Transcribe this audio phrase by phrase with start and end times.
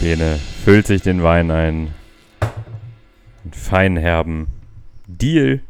[0.00, 1.94] Bene füllt sich den Wein ein.
[2.40, 4.46] Einen feinherben
[5.06, 5.60] Deal.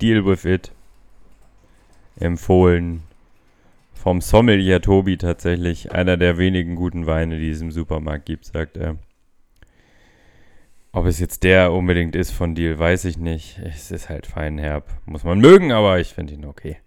[0.00, 0.72] Deal with it.
[2.18, 3.02] Empfohlen
[3.92, 5.92] vom Sommelier Tobi tatsächlich.
[5.92, 8.96] Einer der wenigen guten Weine, die es im Supermarkt gibt, sagt er.
[10.92, 13.58] Ob es jetzt der unbedingt ist von Deal, weiß ich nicht.
[13.58, 14.88] Es ist halt feinherb.
[15.04, 16.78] Muss man mögen, aber ich finde ihn okay.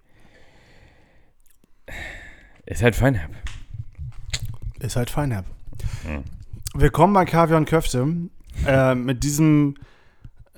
[2.66, 3.32] Ist halt feinherb.
[4.80, 5.46] Ist halt feinherb.
[6.74, 8.08] Willkommen bei Kaviar und Köfte.
[8.66, 9.76] Äh, mit diesem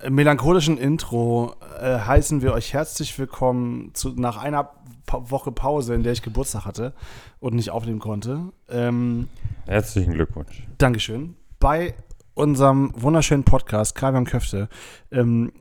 [0.07, 4.69] melancholischen Intro äh, heißen wir euch herzlich willkommen zu, nach einer
[5.05, 6.93] pa Woche Pause, in der ich Geburtstag hatte
[7.39, 8.51] und nicht aufnehmen konnte.
[8.69, 9.27] Ähm,
[9.65, 10.67] Herzlichen Glückwunsch.
[10.77, 11.35] Dankeschön.
[11.59, 11.95] Bei
[12.35, 14.69] unserem wunderschönen Podcast Kaviar und Köfte,
[15.11, 15.51] ähm,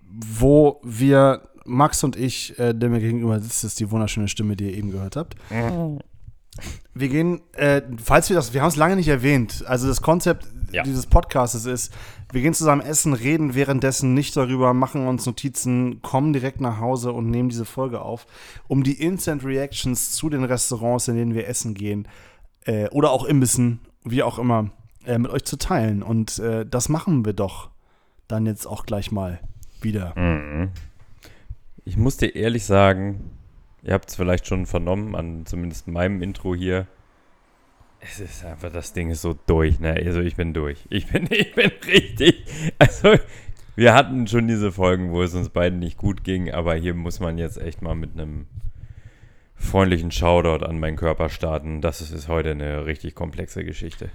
[0.00, 4.70] wo wir Max und ich, äh, der mir gegenüber sitzt, ist die wunderschöne Stimme, die
[4.70, 5.34] ihr eben gehört habt.
[5.50, 5.98] Mhm.
[6.94, 10.46] Wir gehen, äh, falls wir das, wir haben es lange nicht erwähnt, also das Konzept
[10.70, 10.82] ja.
[10.82, 11.92] dieses Podcasts ist,
[12.32, 17.12] wir gehen zusammen essen, reden währenddessen nicht darüber, machen uns Notizen, kommen direkt nach Hause
[17.12, 18.26] und nehmen diese Folge auf,
[18.68, 22.08] um die Instant Reactions zu den Restaurants, in denen wir essen gehen,
[22.64, 24.70] äh, oder auch Imbissen, wie auch immer,
[25.06, 26.02] äh, mit euch zu teilen.
[26.02, 27.70] Und äh, das machen wir doch
[28.28, 29.40] dann jetzt auch gleich mal
[29.80, 30.18] wieder.
[30.18, 30.70] Mhm.
[31.84, 33.30] Ich muss dir ehrlich sagen,
[33.84, 36.86] ihr habt es vielleicht schon vernommen, an zumindest meinem Intro hier.
[38.00, 39.94] Es ist einfach, das Ding ist so durch, ne?
[40.04, 40.78] Also ich bin durch.
[40.90, 42.44] Ich bin, ich bin richtig.
[42.78, 43.16] Also,
[43.76, 47.20] wir hatten schon diese Folgen, wo es uns beiden nicht gut ging, aber hier muss
[47.20, 48.46] man jetzt echt mal mit einem
[49.54, 51.80] freundlichen Shoutout an meinen Körper starten.
[51.80, 54.10] Das ist heute eine richtig komplexe Geschichte.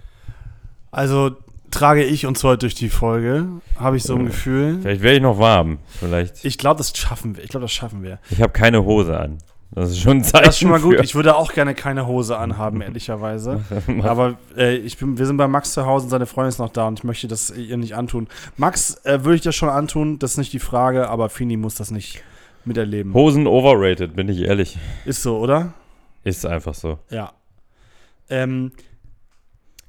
[0.92, 1.36] Also
[1.72, 3.48] trage ich uns heute durch die Folge,
[3.78, 4.80] habe ich so ein Gefühl.
[4.82, 5.80] Vielleicht werde ich noch warm.
[5.88, 6.44] Vielleicht.
[6.46, 7.44] Ich glaube, das schaffen wir.
[7.44, 8.20] Ich glaube, das schaffen wir.
[8.30, 9.38] Ich habe keine Hose an.
[9.72, 10.46] Das ist schon ein Zeichen.
[10.46, 10.96] Das ist schon mal gut.
[10.96, 11.04] Für.
[11.04, 13.64] Ich würde auch gerne keine Hose anhaben, ehrlicherweise.
[14.02, 16.70] Aber äh, ich bin, wir sind bei Max zu Hause und seine Freundin ist noch
[16.70, 18.28] da und ich möchte das ihr nicht antun.
[18.58, 21.76] Max äh, würde ich das schon antun, das ist nicht die Frage, aber Fini muss
[21.76, 22.24] das nicht
[22.66, 23.14] miterleben.
[23.14, 24.78] Hosen overrated, bin ich ehrlich.
[25.06, 25.74] Ist so, oder?
[26.24, 27.00] Ist einfach so.
[27.10, 27.34] Ja.
[28.30, 28.72] Ähm,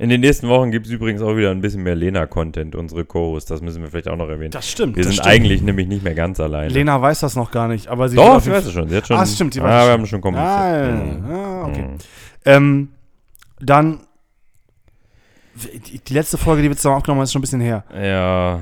[0.01, 3.51] in den nächsten Wochen gibt es übrigens auch wieder ein bisschen mehr Lena-Content, unsere Co-Host.
[3.51, 4.51] Das müssen wir vielleicht auch noch erwähnen.
[4.51, 4.97] Das stimmt.
[4.97, 5.35] Wir das sind stimmt.
[5.35, 6.73] eigentlich nämlich nicht mehr ganz alleine.
[6.73, 8.89] Lena weiß das noch gar nicht, aber sie Doch, sie weiß es schon.
[8.89, 9.19] Sie hat schon.
[9.19, 10.55] Ah, stimmt, sie weiß ah, wir haben schon kommuniziert.
[10.57, 11.31] Ah, mhm.
[11.31, 11.83] ah okay.
[11.83, 11.99] Mhm.
[12.47, 12.89] Ähm,
[13.61, 14.01] dann
[16.07, 17.85] die letzte Folge, die wir zusammen aufgenommen haben, ist schon ein bisschen her.
[17.95, 18.61] Ja.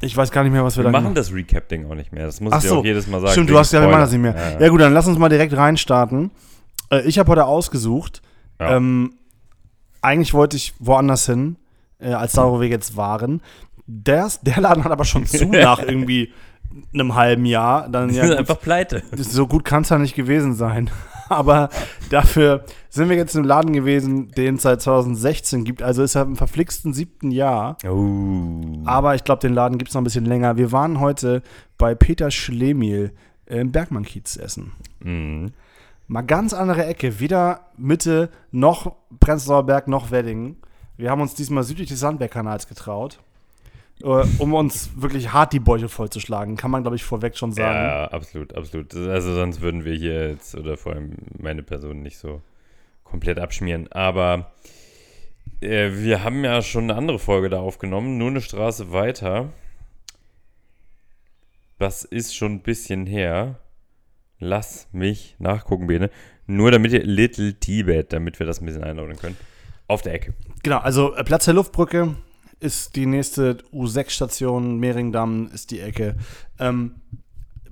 [0.00, 1.16] Ich weiß gar nicht mehr, was wir, wir da machen.
[1.16, 2.26] das Recap-Ding auch nicht mehr.
[2.26, 2.78] Das muss Ach ich so.
[2.78, 3.32] auch jedes Mal sagen.
[3.32, 4.36] Stimmt, du hast ja, wir machen das nicht mehr.
[4.36, 4.60] Ja, ja.
[4.60, 6.30] ja, gut, dann lass uns mal direkt reinstarten.
[6.92, 8.22] Äh, ich habe heute ausgesucht.
[8.60, 8.76] Ja.
[8.76, 9.14] Ähm,
[10.02, 11.56] eigentlich wollte ich woanders hin
[11.98, 13.40] äh, als da, wo wir jetzt waren.
[13.86, 16.32] Der, der Laden hat aber schon zu nach irgendwie
[16.92, 17.88] einem halben Jahr.
[17.88, 19.02] Dann, ja, gut, einfach pleite.
[19.16, 20.90] So gut kann es ja nicht gewesen sein.
[21.28, 21.70] aber
[22.10, 25.82] dafür sind wir jetzt im Laden gewesen, den es seit 2016 gibt.
[25.82, 27.76] Also ist er im verflixten siebten Jahr.
[27.88, 28.82] Oh.
[28.84, 30.56] Aber ich glaube, den Laden gibt es noch ein bisschen länger.
[30.56, 31.42] Wir waren heute
[31.78, 33.12] bei Peter Schlemiel
[33.46, 34.72] im Bergmann-Kiez essen.
[35.00, 35.52] Mhm.
[36.08, 37.18] Mal ganz andere Ecke.
[37.20, 40.56] Weder Mitte noch Prenzlauer Berg noch Wedding.
[40.96, 43.18] Wir haben uns diesmal südlich des Sandbergkanals getraut,
[44.02, 46.56] äh, um uns wirklich hart die Bäuche vollzuschlagen.
[46.56, 47.76] Kann man, glaube ich, vorweg schon sagen.
[47.76, 48.94] Ja, absolut, absolut.
[48.94, 52.40] Also sonst würden wir hier jetzt, oder vor allem meine Person, nicht so
[53.04, 53.90] komplett abschmieren.
[53.92, 54.52] Aber
[55.60, 59.50] äh, wir haben ja schon eine andere Folge da aufgenommen, nur eine Straße weiter.
[61.78, 63.58] Das ist schon ein bisschen her.
[64.38, 66.10] Lass mich nachgucken, Bene.
[66.46, 69.36] Nur damit ihr Little Tibet, damit wir das ein bisschen einordnen können.
[69.88, 70.34] Auf der Ecke.
[70.62, 72.16] Genau, also äh, Platz der Luftbrücke
[72.60, 76.16] ist die nächste U6-Station, Mehringdamm ist die Ecke.
[76.58, 76.96] Ähm,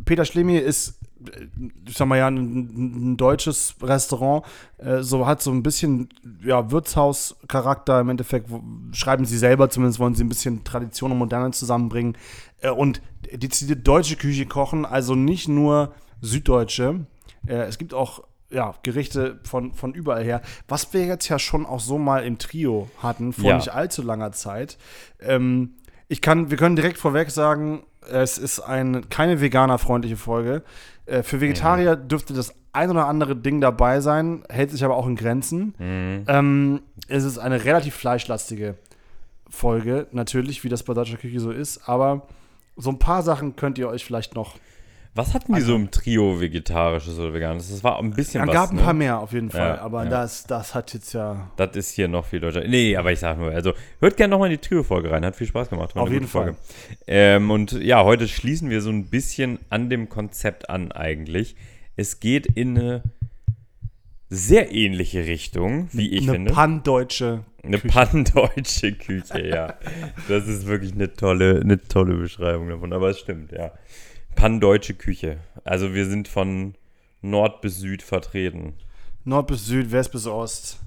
[0.04, 1.46] Peter Schlemi ist, äh,
[1.88, 4.44] ich sag mal ja, ein, ein deutsches Restaurant,
[4.78, 6.08] äh, so hat so ein bisschen
[6.42, 11.18] ja, Wirtshauscharakter im Endeffekt, wo, schreiben sie selber zumindest, wollen sie ein bisschen Tradition und
[11.18, 12.16] Moderne zusammenbringen
[12.60, 13.00] äh, und
[13.32, 17.06] die deutsche Küche kochen, also nicht nur süddeutsche.
[17.46, 20.40] Äh, es gibt auch ja, Gerichte von, von überall her.
[20.68, 23.56] Was wir jetzt ja schon auch so mal im Trio hatten, vor ja.
[23.56, 24.78] nicht allzu langer Zeit.
[25.20, 25.74] Ähm,
[26.08, 30.62] ich kann, wir können direkt vorweg sagen, es ist ein, keine veganerfreundliche Folge.
[31.06, 32.08] Äh, für Vegetarier mhm.
[32.08, 35.74] dürfte das ein oder andere Ding dabei sein, hält sich aber auch in Grenzen.
[35.78, 36.24] Mhm.
[36.26, 38.76] Ähm, es ist eine relativ fleischlastige
[39.48, 42.26] Folge, natürlich, wie das bei deutscher Küche so ist, aber
[42.76, 44.56] so ein paar Sachen könnt ihr euch vielleicht noch
[45.16, 47.70] was hatten die also, so im Trio vegetarisches oder veganes?
[47.70, 48.54] Das war ein bisschen es was.
[48.54, 48.82] Es gab ein ne?
[48.82, 50.10] paar mehr auf jeden Fall, ja, aber ja.
[50.10, 51.50] Das, das hat jetzt ja.
[51.56, 52.66] Das ist hier noch viel deutscher.
[52.66, 55.46] Nee, aber ich sag nur, also hört gerne nochmal in die Trio-Folge rein, hat viel
[55.46, 55.94] Spaß gemacht.
[55.96, 56.56] Auf jeden Fall.
[57.06, 61.54] Ähm, und ja, heute schließen wir so ein bisschen an dem Konzept an eigentlich.
[61.94, 63.02] Es geht in eine
[64.30, 66.52] sehr ähnliche Richtung, wie ich eine finde.
[66.52, 67.44] pan-deutsche.
[67.62, 69.74] Eine pannendeutsche Küche, ja.
[70.28, 72.92] Das ist wirklich eine tolle, eine tolle Beschreibung davon.
[72.92, 73.72] Aber es stimmt, ja.
[74.34, 75.38] Pannendeutsche Küche.
[75.64, 76.74] Also wir sind von
[77.22, 78.74] Nord bis Süd vertreten.
[79.24, 80.78] Nord bis Süd, West bis Ost.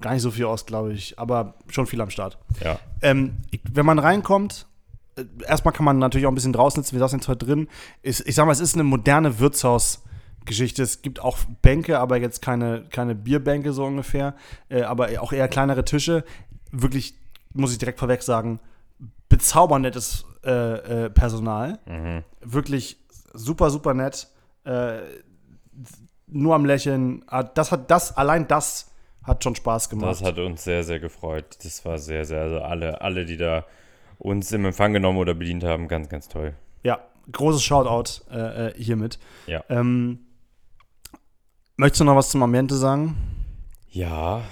[0.00, 2.38] Gar nicht so viel Ost, glaube ich, aber schon viel am Start.
[2.62, 2.78] Ja.
[3.02, 3.38] Ähm,
[3.72, 4.66] wenn man reinkommt,
[5.16, 6.94] äh, erstmal kann man natürlich auch ein bisschen draußen sitzen.
[6.94, 7.68] Wir saßen jetzt heute drin.
[8.02, 10.82] Ist, ich sag mal, es ist eine moderne Wirtshausgeschichte.
[10.82, 14.34] Es gibt auch Bänke, aber jetzt keine, keine Bierbänke so ungefähr.
[14.68, 16.24] Äh, aber auch eher kleinere Tische.
[16.70, 17.14] Wirklich,
[17.52, 18.60] muss ich direkt vorweg sagen,
[19.28, 19.86] bezaubernd
[20.44, 21.78] äh, äh, Personal.
[21.86, 22.24] Mhm.
[22.40, 22.98] Wirklich
[23.32, 24.28] super, super nett.
[24.64, 24.98] Äh,
[26.26, 27.24] nur am Lächeln.
[27.26, 28.90] Ah, Das hat das, allein das
[29.22, 30.10] hat schon Spaß gemacht.
[30.10, 31.58] Das hat uns sehr, sehr gefreut.
[31.62, 33.64] Das war sehr, sehr, also alle, alle, die da
[34.18, 36.54] uns im Empfang genommen oder bedient haben, ganz, ganz toll.
[36.82, 37.00] Ja,
[37.30, 39.18] großes Shoutout äh, äh, hiermit.
[39.46, 39.62] Ja.
[39.68, 40.20] Ähm,
[41.76, 43.16] möchtest du noch was zum Ambiente sagen?
[43.90, 44.42] Ja.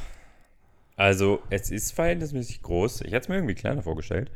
[0.96, 3.00] Also, es ist verhältnismäßig groß.
[3.02, 4.30] Ich hätte es mir irgendwie kleiner vorgestellt.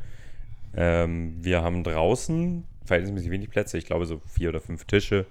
[0.75, 3.77] Ähm, wir haben draußen verhältnismäßig wenig Plätze.
[3.77, 5.25] Ich glaube, so vier oder fünf Tische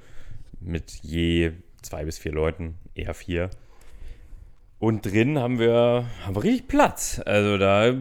[0.60, 1.52] mit je
[1.82, 3.50] zwei bis vier Leuten, eher vier.
[4.78, 7.20] Und drin haben wir, haben wir richtig Platz.
[7.24, 7.94] Also da,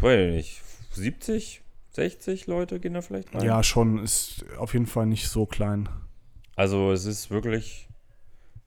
[0.00, 0.62] weiß ich nicht,
[0.92, 1.62] 70,
[1.92, 3.44] 60 Leute gehen da vielleicht rein.
[3.44, 4.02] Ja, schon.
[4.02, 5.88] Ist auf jeden Fall nicht so klein.
[6.56, 7.88] Also es ist wirklich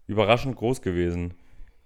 [0.08, 1.34] überraschend groß gewesen.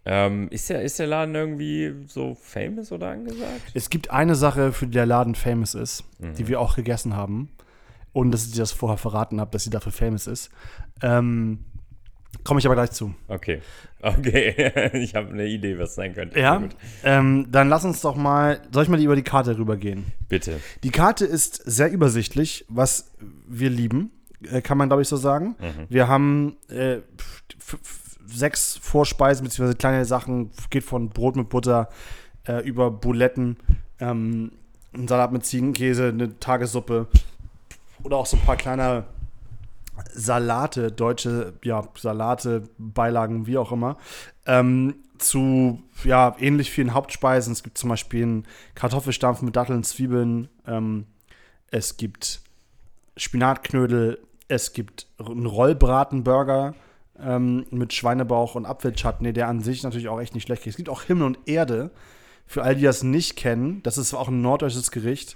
[0.09, 3.61] Ähm, ist, der, ist der Laden irgendwie so famous oder angesagt?
[3.73, 6.33] Es gibt eine Sache, für die der Laden famous ist, Mhm.
[6.35, 7.49] die wir auch gegessen haben.
[8.13, 10.49] Und dass ich dir das vorher verraten habe, dass sie dafür famous ist.
[11.03, 11.59] Ähm,
[12.43, 13.13] Komme ich aber gleich zu.
[13.27, 13.61] Okay.
[13.99, 14.91] Okay.
[15.01, 16.39] ich habe eine Idee, was sein könnte.
[16.39, 16.61] Ja,
[17.03, 20.05] ähm, dann lass uns doch mal, soll ich mal über die Karte rübergehen?
[20.29, 20.59] Bitte.
[20.83, 23.11] Die Karte ist sehr übersichtlich, was
[23.47, 24.11] wir lieben,
[24.51, 25.55] äh, kann man glaube ich so sagen.
[25.89, 26.99] Wir haben äh,
[28.27, 29.73] sechs Vorspeisen bzw.
[29.73, 31.89] kleine Sachen, geht von Brot mit Butter
[32.47, 33.57] äh, über Buletten,
[33.99, 34.51] ähm,
[34.93, 37.07] ein Salat mit Ziegenkäse, eine Tagessuppe
[38.03, 39.05] oder auch so ein paar kleine
[40.13, 43.97] Salate, deutsche ja, Salate, Beilagen, wie auch immer,
[44.45, 47.53] ähm, zu ja, ähnlich vielen Hauptspeisen.
[47.53, 51.07] Es gibt zum Beispiel einen Kartoffelstampf mit Datteln, Zwiebeln, ähm,
[51.71, 52.41] es gibt
[53.17, 56.75] Spinatknödel, es gibt einen Rollbratenburger
[57.21, 60.73] ähm, mit Schweinebauch und Apfelchutney, der an sich natürlich auch echt nicht schlecht ist.
[60.73, 61.91] Es gibt auch Himmel und Erde.
[62.45, 65.35] Für all die das nicht kennen, das ist auch ein norddeutsches Gericht.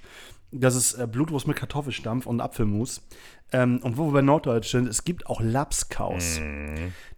[0.51, 3.01] Das ist äh, Blutwurst mit Kartoffelstampf und Apfelmus.
[3.53, 6.39] Ähm, und wo wir bei Norddeutsch sind, es gibt auch Lapskaus.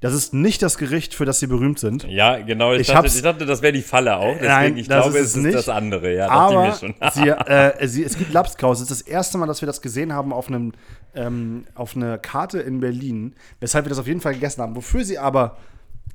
[0.01, 2.05] Das ist nicht das Gericht, für das sie berühmt sind.
[2.05, 2.73] Ja, genau.
[2.73, 4.33] Ich, Ich dachte, ich dachte, das wäre die Falle auch.
[4.33, 5.55] Deswegen, Nein, ich glaube, ist es ist nicht.
[5.55, 6.13] das andere.
[6.15, 6.73] Ja, Aber
[7.13, 8.79] sie, äh, sie, es gibt Lapskaus.
[8.81, 10.73] Es ist das erste Mal, dass wir das gesehen haben auf, einem,
[11.13, 14.75] ähm, auf einer Karte in Berlin, weshalb wir das auf jeden Fall gegessen haben.
[14.75, 15.57] Wofür sie aber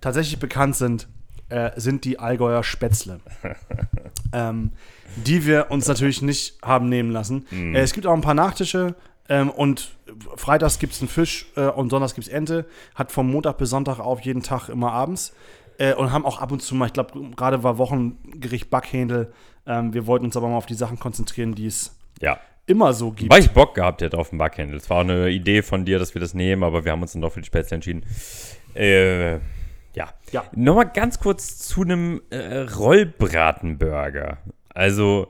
[0.00, 1.06] tatsächlich bekannt sind,
[1.48, 3.20] äh, sind die Allgäuer Spätzle.
[4.32, 4.72] ähm,
[5.16, 7.46] die wir uns natürlich nicht haben nehmen lassen.
[7.50, 7.74] Mhm.
[7.74, 8.94] Äh, es gibt auch ein paar Nachtische.
[9.30, 9.90] Ähm, und
[10.36, 12.66] freitags gibt es einen Fisch äh, und sonntags gibt es Ente.
[12.94, 15.34] Hat vom Montag bis Sonntag auf jeden Tag immer abends.
[15.78, 19.32] Äh, und haben auch ab und zu mal, ich glaube, gerade war Wochengericht Backhändel.
[19.66, 22.38] Ähm, wir wollten uns aber mal auf die Sachen konzentrieren, die es Ja.
[22.66, 23.32] immer so gibt.
[23.32, 24.76] Weil ich Bock gehabt hätte auf den Backhändel.
[24.78, 27.22] Es war eine Idee von dir, dass wir das nehmen, aber wir haben uns dann
[27.22, 28.04] doch für die Spätzle entschieden.
[28.74, 29.38] Äh,
[29.98, 30.08] ja.
[30.32, 30.44] Ja.
[30.54, 34.38] Nochmal ganz kurz zu einem äh, Rollbratenburger.
[34.74, 35.28] Also,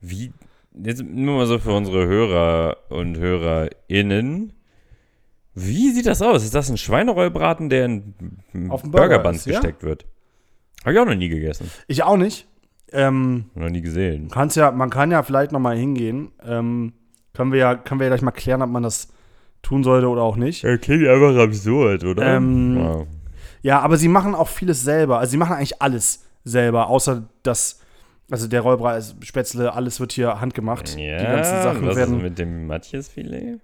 [0.00, 0.32] wie,
[0.74, 4.52] jetzt nur mal so für unsere Hörer und HörerInnen.
[5.54, 6.44] Wie sieht das aus?
[6.44, 8.14] Ist das ein Schweinerollbraten, der in
[8.68, 9.54] Auf Burger Burgerband ist, ja.
[9.58, 10.06] gesteckt wird?
[10.84, 11.68] Habe ich auch noch nie gegessen.
[11.88, 12.46] Ich auch nicht.
[12.92, 14.28] Ähm, Noch nie gesehen.
[14.30, 16.30] kann's ja, man kann ja vielleicht noch mal hingehen.
[16.42, 16.92] Ähm,
[17.34, 19.08] können, wir ja, können wir ja gleich mal klären, ob man das
[19.60, 20.62] tun sollte oder auch nicht.
[20.62, 22.36] Ja, klingt einfach absurd, oder?
[22.36, 23.06] Ähm, Ja.
[23.68, 25.18] Ja, aber sie machen auch vieles selber.
[25.18, 27.80] Also sie machen eigentlich alles selber, außer das,
[28.30, 30.96] also der Rollbrei, Spätzle, alles wird hier handgemacht.
[30.96, 32.16] Ja, Die ganzen Sachen was werden.
[32.16, 33.60] ist mit dem Matjesfilet?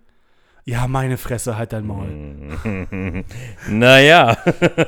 [0.66, 2.08] Ja, meine Fresse, halt dein Maul.
[3.68, 4.36] naja,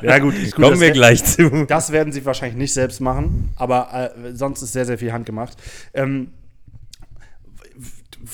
[0.02, 1.64] Ja, gut, gut kommen das, wir gleich zu.
[1.66, 5.56] das werden sie wahrscheinlich nicht selbst machen, aber äh, sonst ist sehr, sehr viel handgemacht.
[5.94, 6.32] Ähm,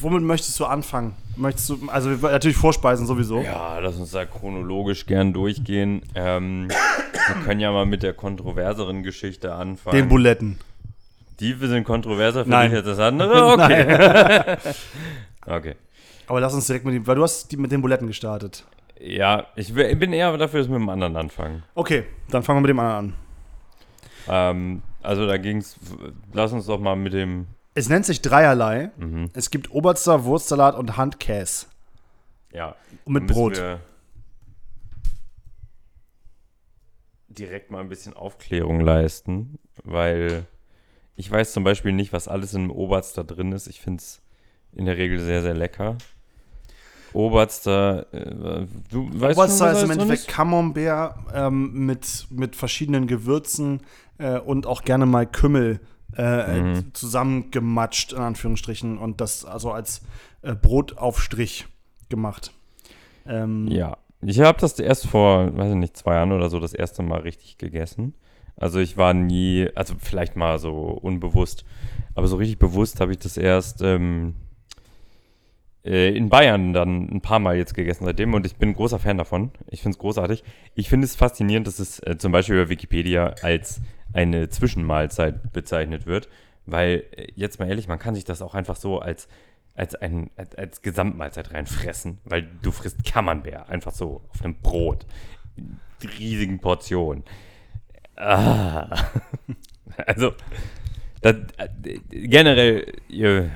[0.01, 1.15] womit möchtest du anfangen?
[1.37, 3.41] Möchtest du, also wir- natürlich Vorspeisen sowieso.
[3.43, 6.03] Ja, lass uns da chronologisch gern durchgehen.
[6.15, 9.97] Ähm, wir können ja mal mit der kontroverseren Geschichte anfangen.
[9.97, 10.59] Den Buletten.
[11.41, 12.71] Die sind kontroverser für Nein.
[12.71, 13.53] dich als das andere?
[13.53, 14.57] Okay.
[15.47, 15.75] okay.
[16.27, 18.65] Aber lass uns direkt mit dem, weil du hast die mit den Buletten gestartet.
[19.01, 21.65] Ja, ich bin eher dafür, dass wir mit dem anderen anfangen.
[21.75, 23.15] Okay, dann fangen wir mit dem anderen an.
[24.29, 25.77] Ähm, also da ging's,
[26.33, 28.91] lass uns doch mal mit dem, Es nennt sich dreierlei.
[28.97, 29.31] Mhm.
[29.33, 31.67] Es gibt Oberster, Wurstsalat und Handkäse.
[32.53, 32.77] ja.
[33.05, 33.63] Und mit Brot.
[37.29, 40.45] Direkt mal ein bisschen Aufklärung leisten, weil
[41.17, 43.67] ich weiß zum Beispiel nicht, was alles in Oberst da drin ist.
[43.69, 44.21] Ich finde es
[44.73, 45.97] in der Regel sehr, sehr lecker.
[47.15, 53.07] Oberster, äh, du weißt Oberster schon, was ist im Endeffekt Camembert ähm, mit, mit verschiedenen
[53.07, 53.81] Gewürzen
[54.19, 55.81] äh, und auch gerne mal Kümmel
[56.17, 56.95] äh, Mhm.
[56.95, 60.03] zusammengematscht, in Anführungsstrichen, und das also als
[60.43, 61.67] äh, Brotaufstrich
[62.09, 62.53] gemacht.
[63.27, 66.75] Ähm, Ja, ich habe das erst vor, weiß ich nicht, zwei Jahren oder so das
[66.75, 68.15] erste Mal richtig gegessen.
[68.57, 71.65] Also ich war nie, also vielleicht mal so unbewusst,
[72.15, 74.35] aber so richtig bewusst habe ich das erst ähm,
[75.85, 78.99] äh, in Bayern dann ein paar Mal jetzt gegessen seitdem und ich bin ein großer
[78.99, 79.51] Fan davon.
[79.69, 80.45] Ich finde es großartig.
[80.75, 83.81] Ich finde es faszinierend, dass es äh, zum Beispiel über Wikipedia als
[84.13, 86.29] eine Zwischenmahlzeit bezeichnet wird,
[86.67, 89.29] weil äh, jetzt mal ehrlich, man kann sich das auch einfach so als
[89.75, 95.07] als, ein, als, als Gesamtmahlzeit reinfressen, weil du frisst Camembert einfach so auf einem Brot.
[95.57, 95.79] In
[96.19, 97.25] riesigen Portionen.
[98.17, 98.89] Ah.
[100.07, 100.33] Also,
[101.21, 101.69] das, äh,
[102.09, 103.51] generell, ihr,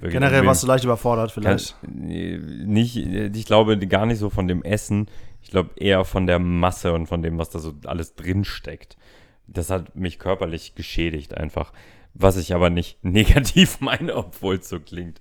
[0.00, 1.76] wirklich, Generell warst du leicht überfordert, kann, vielleicht.
[1.86, 5.06] nee, nicht, ich glaube gar nicht so von dem Essen,
[5.42, 8.96] ich glaube eher von der Masse und von dem, was da so alles drin steckt.
[9.46, 11.72] Das hat mich körperlich geschädigt einfach.
[12.14, 15.20] Was ich aber nicht negativ meine, obwohl es so klingt.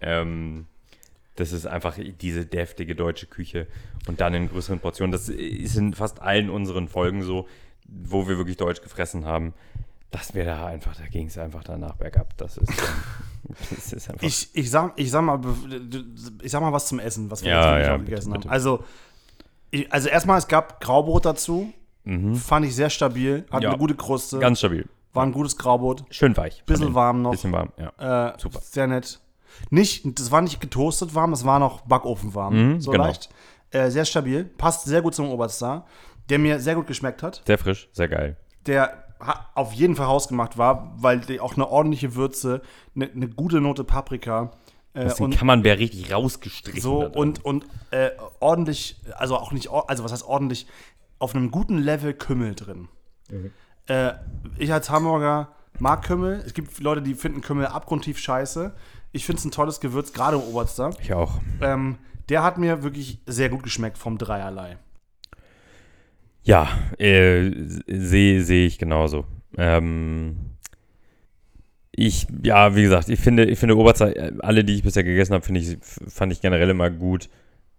[0.00, 0.66] Ähm,
[1.36, 3.66] das ist einfach diese deftige deutsche Küche
[4.06, 5.12] und dann in größeren Portionen.
[5.12, 7.46] Das ist in fast allen unseren Folgen so,
[7.86, 9.54] wo wir wirklich Deutsch gefressen haben.
[10.10, 12.36] Dass wir da einfach, da ging es einfach danach bergab.
[12.36, 14.26] Das ist, ähm, das ist einfach.
[14.26, 15.40] Ich, ich, sag, ich, sag mal,
[16.42, 18.48] ich sag mal was zum Essen, was wir Ja, jetzt ja, bitte, gegessen bitte.
[18.48, 18.52] haben.
[18.52, 18.84] Also,
[19.90, 21.72] also erstmal, es gab Graubrot dazu.
[22.36, 23.44] Fand ich sehr stabil.
[23.50, 23.62] Hat Mhm.
[23.62, 23.68] Ja.
[23.70, 24.38] eine gute Kruste.
[24.38, 24.88] ganz stabil.
[25.12, 26.04] war ein gutes Graubrot.
[26.10, 26.62] Schön weich.
[26.66, 27.32] Bisschen Von warm noch.
[27.32, 28.28] Bisschen warm, ja.
[28.30, 28.60] Äh, Super.
[28.62, 29.20] Sehr nett.
[29.70, 32.74] Nicht, das war nicht getoastet warm, es war noch backofenwarm.
[32.74, 33.04] Mhm, so genau.
[33.06, 33.28] leicht.
[33.72, 34.44] Äh, sehr stabil.
[34.44, 35.86] Passt sehr gut zum Oberstar.
[36.28, 37.42] Der mir sehr gut geschmeckt hat.
[37.44, 38.36] Sehr frisch, sehr geil.
[38.66, 42.62] Der ha- auf jeden Fall hausgemacht war, weil die auch eine ordentliche Würze,
[42.94, 44.52] eine, eine gute Note Paprika.
[44.94, 46.80] Äh, Das und kann man wer richtig rausgestrichen.
[46.80, 47.18] so da drin.
[47.20, 50.66] und, und äh, ordentlich, also auch nicht, or- also was heißt ordentlich,
[51.20, 52.88] auf einem guten Level Kümmel drin.
[53.30, 53.52] Mhm.
[53.86, 54.14] Äh,
[54.58, 56.42] ich als Hamburger mag Kümmel.
[56.44, 58.74] Es gibt Leute, die finden Kümmel abgrundtief scheiße.
[59.12, 60.90] Ich finde es ein tolles Gewürz, gerade im Oberster.
[61.00, 61.40] Ich auch.
[61.60, 61.98] Ähm,
[62.28, 64.78] der hat mir wirklich sehr gut geschmeckt vom Dreierlei.
[66.42, 67.50] Ja, äh,
[67.86, 69.26] sehe seh ich genauso.
[69.58, 70.36] Ähm,
[71.92, 75.34] ich, ja, wie gesagt, ich finde, ich finde Oberzer, äh, alle, die ich bisher gegessen
[75.34, 77.28] habe, finde ich, fand ich generell immer gut.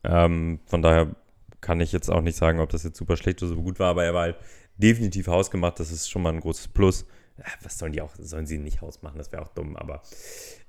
[0.03, 1.15] Ähm, von daher
[1.61, 3.89] kann ich jetzt auch nicht sagen, ob das jetzt super schlecht oder so gut war,
[3.89, 4.35] aber er war halt
[4.77, 5.79] definitiv hausgemacht.
[5.79, 7.03] Das ist schon mal ein großes Plus.
[7.37, 9.17] Äh, Was sollen die auch, sollen sie nicht hausmachen?
[9.17, 10.01] Das wäre auch dumm, aber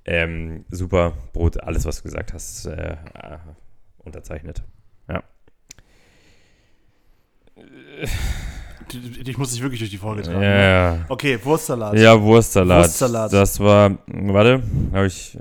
[0.04, 3.38] ähm, super Brot, alles, was du gesagt hast, äh, äh,
[3.98, 4.62] unterzeichnet.
[5.08, 5.22] Ja.
[9.24, 10.40] Ich muss dich wirklich durch die Folge tragen.
[10.40, 10.60] ne?
[10.98, 11.96] Ja, Okay, Wurstsalat.
[11.98, 12.84] ja, Wurstsalat.
[12.84, 13.32] Wurstsalat.
[13.32, 15.38] Das war, warte, habe ich,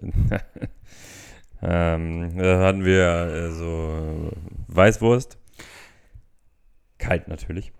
[1.61, 4.31] ähm, da hatten wir äh, so
[4.67, 5.37] Weißwurst.
[7.01, 7.73] Kalt natürlich.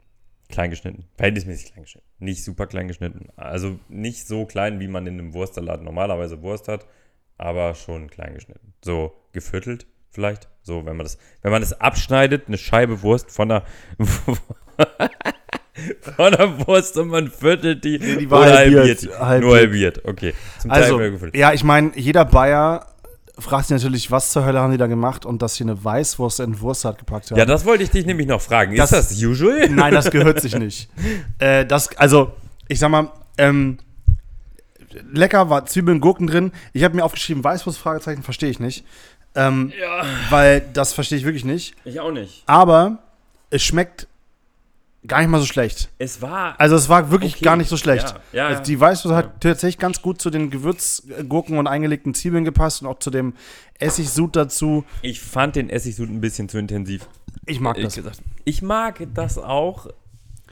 [0.50, 1.06] Klein geschnitten.
[1.16, 2.08] Verhältnismäßig klein geschnitten.
[2.20, 3.30] Nicht super klein geschnitten.
[3.38, 6.86] Also nicht so klein, wie man in einem Wurstsalat normalerweise Wurst hat,
[7.38, 8.74] aber schon klein geschnitten.
[8.84, 10.50] So geviertelt vielleicht.
[10.62, 13.64] So, wenn man das, wenn man das abschneidet, eine Scheibe Wurst von der,
[16.02, 19.44] von der Wurst und man viertelt die, die war halbiert, halbiert.
[19.44, 20.34] Nur halbiert, okay.
[20.60, 21.00] Zum Also,
[21.34, 22.91] ja, ich meine, jeder Bayer
[23.40, 26.40] fragt sich natürlich, was zur Hölle haben die da gemacht und dass sie eine Weißwurst
[26.42, 27.38] in Wurstsalat gepackt haben.
[27.38, 28.76] Ja, das wollte ich dich nämlich noch fragen.
[28.76, 29.70] Das- ist das usual?
[29.70, 30.90] Nein, das gehört sich nicht.
[31.40, 32.34] Äh, das, also,
[32.68, 33.80] ich sag mal, ähm,
[35.12, 36.52] lecker war Zwiebeln, Gurken drin.
[36.74, 38.86] Ich habe mir aufgeschrieben, Weißwurst, Fragezeichen, verstehe ich nicht.
[39.36, 41.74] Ähm, Ja, weil das verstehe ich wirklich nicht.
[41.86, 42.44] ich auch nicht.
[42.46, 43.00] Aber
[43.50, 44.08] es schmeckt
[45.08, 45.90] gar nicht mal so schlecht.
[45.98, 46.60] Es war.
[46.60, 47.46] Also es war wirklich Okay.
[47.46, 48.16] gar nicht so schlecht.
[48.34, 48.64] Ja, ja, also ja.
[48.64, 53.00] die Weißwurst hat tatsächlich ganz gut zu den Gewürzgurken und eingelegten Zwiebeln gepasst und auch
[53.00, 53.34] zu dem
[53.80, 54.86] Essigsud dazu.
[55.02, 57.08] Ich fand den Essigsud ein bisschen zu intensiv.
[57.46, 57.96] Ich mag das.
[57.96, 58.22] gesagt.
[58.46, 59.88] Ich mag das auch.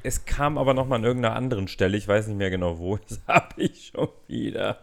[0.01, 1.97] Es kam aber noch mal an irgendeiner anderen Stelle.
[1.97, 2.97] Ich weiß nicht mehr genau wo.
[3.09, 4.79] Das habe ich schon wieder.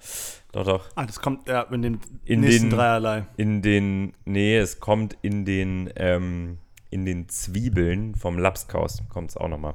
[0.52, 0.85] Doch, doch.
[0.94, 3.26] Ah, das kommt ja in den In nächsten den- Dreierlei.
[3.37, 4.12] In den.
[4.26, 5.90] Nee, es kommt in den.
[5.96, 6.58] Ähm,
[6.90, 9.02] in den Zwiebeln vom Lapskaus.
[9.09, 9.75] Kommt es auch noch mal.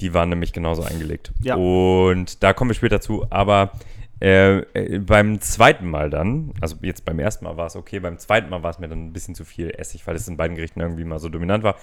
[0.00, 1.32] Die waren nämlich genauso eingelegt.
[1.40, 1.54] Ja.
[1.56, 3.26] Und da kommen wir später zu.
[3.30, 3.72] Aber
[4.20, 8.18] äh, äh, beim zweiten Mal dann, also jetzt beim ersten Mal war es okay, beim
[8.18, 10.56] zweiten Mal war es mir dann ein bisschen zu viel Essig, weil es in beiden
[10.56, 11.76] Gerichten irgendwie mal so dominant war.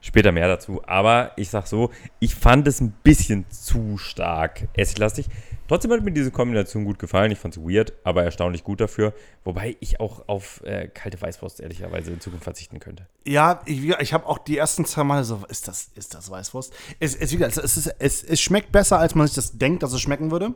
[0.00, 0.82] Später mehr dazu.
[0.86, 5.26] Aber ich sag so, ich fand es ein bisschen zu stark essiglastig.
[5.68, 7.32] Trotzdem hat mir diese Kombination gut gefallen.
[7.32, 9.14] Ich fand es weird, aber erstaunlich gut dafür.
[9.42, 13.06] Wobei ich auch auf äh, kalte Weißwurst ehrlicherweise in Zukunft verzichten könnte.
[13.24, 16.72] Ja, ich, ich habe auch die ersten zwei Mal so, ist das, ist das Weißwurst?
[17.00, 20.00] Es, es, es, ist, es, es schmeckt besser, als man sich das denkt, dass es
[20.00, 20.54] schmecken würde.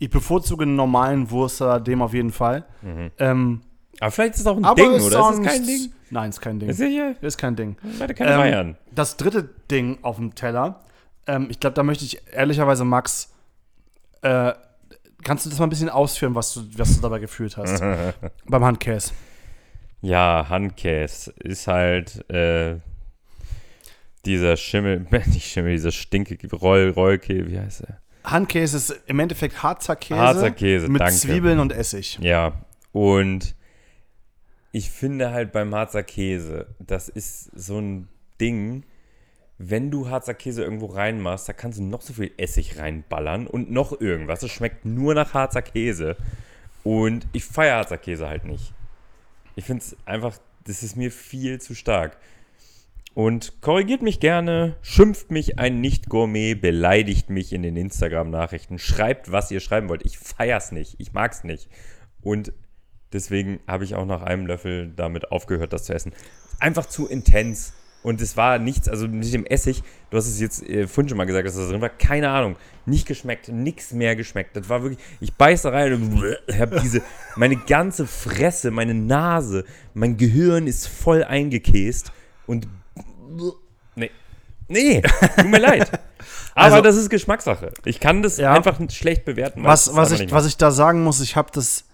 [0.00, 2.66] Ich bevorzuge einen normalen Wurster, dem auf jeden Fall.
[3.18, 3.60] Ähm,
[4.00, 5.30] Aber vielleicht ist es auch ein aber Ding, es oder?
[5.30, 5.92] Ist es kein Ding?
[6.10, 6.68] Nein, ist kein Ding.
[6.68, 7.14] Ist sicher?
[7.20, 7.76] Ist kein Ding.
[7.98, 8.76] Warte, keine Ähm, Meiern.
[8.94, 10.80] das dritte Ding auf dem Teller,
[11.26, 13.32] ähm, ich glaube, da möchte ich ehrlicherweise, Max,
[14.22, 14.52] äh,
[15.22, 17.80] kannst du das mal ein bisschen ausführen, was du, was du dabei gefühlt hast?
[18.46, 19.12] beim Handkäse.
[20.00, 22.76] Ja, Handkäse ist halt äh,
[24.24, 27.98] dieser Schimmel, nicht Schimmel, dieser stinke Roll, Rollkäse, wie heißt er?
[28.24, 31.14] Handkäse ist im Endeffekt Harzer Käse, Harzer Käse, mit danke.
[31.14, 32.18] Zwiebeln und Essig.
[32.20, 32.52] Ja,
[32.92, 33.54] und
[34.72, 38.08] ich finde halt beim Harzer Käse, das ist so ein
[38.40, 38.84] Ding,
[39.58, 43.70] wenn du Harzer Käse irgendwo reinmachst, da kannst du noch so viel Essig reinballern und
[43.70, 44.42] noch irgendwas.
[44.42, 46.16] Es schmeckt nur nach Harzer Käse.
[46.84, 48.72] Und ich feiere Harzer Käse halt nicht.
[49.56, 52.18] Ich finde es einfach, das ist mir viel zu stark.
[53.14, 59.50] Und korrigiert mich gerne, schimpft mich ein Nicht-Gourmet, beleidigt mich in den Instagram-Nachrichten, schreibt, was
[59.50, 60.06] ihr schreiben wollt.
[60.06, 61.68] Ich feier's nicht, ich mag's nicht.
[62.22, 62.52] Und
[63.12, 66.12] deswegen habe ich auch nach einem Löffel damit aufgehört, das zu essen.
[66.60, 67.72] Einfach zu intens.
[68.04, 71.18] Und es war nichts, also mit dem Essig, du hast es jetzt äh, vorhin schon
[71.18, 72.54] mal gesagt, dass das drin war, keine Ahnung,
[72.86, 74.54] nicht geschmeckt, nichts mehr geschmeckt.
[74.56, 76.22] Das war wirklich, ich beiß da rein und
[76.58, 77.02] habe diese,
[77.34, 82.12] meine ganze Fresse, meine Nase, mein Gehirn ist voll eingekäst
[82.46, 82.68] und
[83.96, 84.10] nee,
[84.68, 85.02] nee,
[85.36, 85.90] tut mir leid.
[86.54, 87.72] Aber Also- das ist Geschmackssache.
[87.84, 88.52] Ich kann das Ja.
[88.54, 89.64] einfach schlecht bewerten.
[89.64, 91.84] Was, was, ich, was ich da sagen muss, ich habe das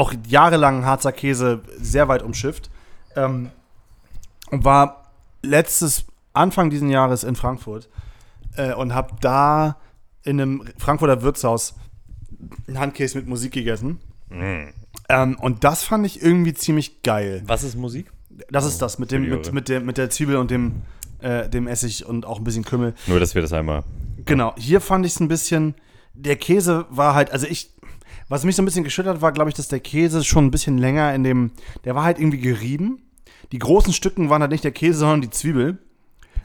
[0.00, 2.70] auch jahrelang Harzer Käse sehr weit umschifft.
[3.16, 3.50] Ähm,
[4.50, 7.88] und war letztes, Anfang diesen Jahres in Frankfurt
[8.56, 9.76] äh, und habe da
[10.22, 11.74] in einem Frankfurter Wirtshaus
[12.66, 14.00] einen Handkäse mit Musik gegessen.
[14.28, 14.68] Mm.
[15.08, 17.42] Ähm, und das fand ich irgendwie ziemlich geil.
[17.46, 18.10] Was ist Musik?
[18.50, 20.82] Das ist das, mit, dem, mit, mit, der, mit der Zwiebel und dem,
[21.18, 22.94] äh, dem Essig und auch ein bisschen Kümmel.
[23.06, 23.82] Nur, dass wir das einmal.
[24.24, 25.74] Genau, hier fand ich es ein bisschen,
[26.14, 27.70] der Käse war halt, also ich,
[28.30, 30.50] was mich so ein bisschen geschüttert hat, war, glaube ich, dass der Käse schon ein
[30.50, 31.50] bisschen länger in dem,
[31.84, 33.02] der war halt irgendwie gerieben.
[33.52, 35.78] Die großen Stücken waren halt nicht der Käse, sondern die Zwiebel.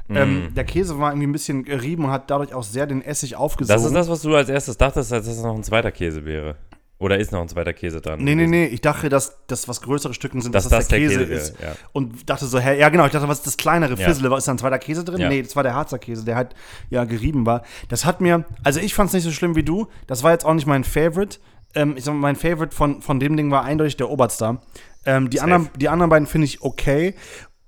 [0.08, 0.15] Mm.
[0.17, 3.36] Ähm, der Käse war irgendwie ein bisschen gerieben und hat dadurch auch sehr den Essig
[3.36, 3.76] aufgesogen.
[3.76, 6.26] Das ist das, was du als erstes dachtest, als dass es noch ein zweiter Käse
[6.26, 6.58] wäre.
[6.98, 8.24] Oder ist noch ein zweiter Käse dran?
[8.24, 10.88] Nee, nee, nee, ich dachte, dass das was größere Stücken sind, Dass dass, das das
[10.88, 11.60] der Käse, Käse ist.
[11.60, 11.78] wäre, ja.
[11.91, 14.08] Und dachte so, hä, ja genau, ich dachte, was ist das kleinere Ja.
[14.08, 14.34] Fizzle?
[14.38, 15.19] Ist da ein zweiter Käse drin?
[15.19, 15.28] Ja.
[15.28, 16.56] Nee, das war der Harzer Käse, der halt
[16.89, 17.63] ja gerieben war.
[17.89, 19.88] Das hat mir, also ich fand es nicht so schlimm wie du.
[20.08, 21.39] Das war jetzt auch nicht mein Favorite.
[21.76, 24.62] Ähm, ich sag mal, mein Favorite von, von dem Ding war eindeutig der Oberstar.
[25.06, 25.52] Ähm, die, Safe.
[25.52, 27.16] anderen, die anderen beiden finde ich okay.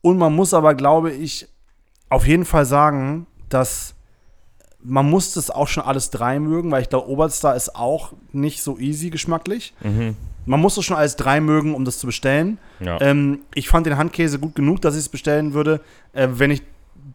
[0.02, 1.48] Und man muss aber, glaube ich,
[2.10, 3.94] auf jeden Fall sagen, dass
[4.82, 8.64] man muss das auch schon alles drei mögen, weil ich glaube, Oberstar ist auch nicht
[8.64, 9.74] so easy geschmacklich.
[10.46, 12.58] Man muss das schon alles drei mögen, um das zu bestellen.
[12.80, 13.02] Ja.
[13.02, 15.82] Ähm, ich fand den Handkäse gut genug, dass ich es bestellen würde.
[16.14, 16.62] Äh, wenn ich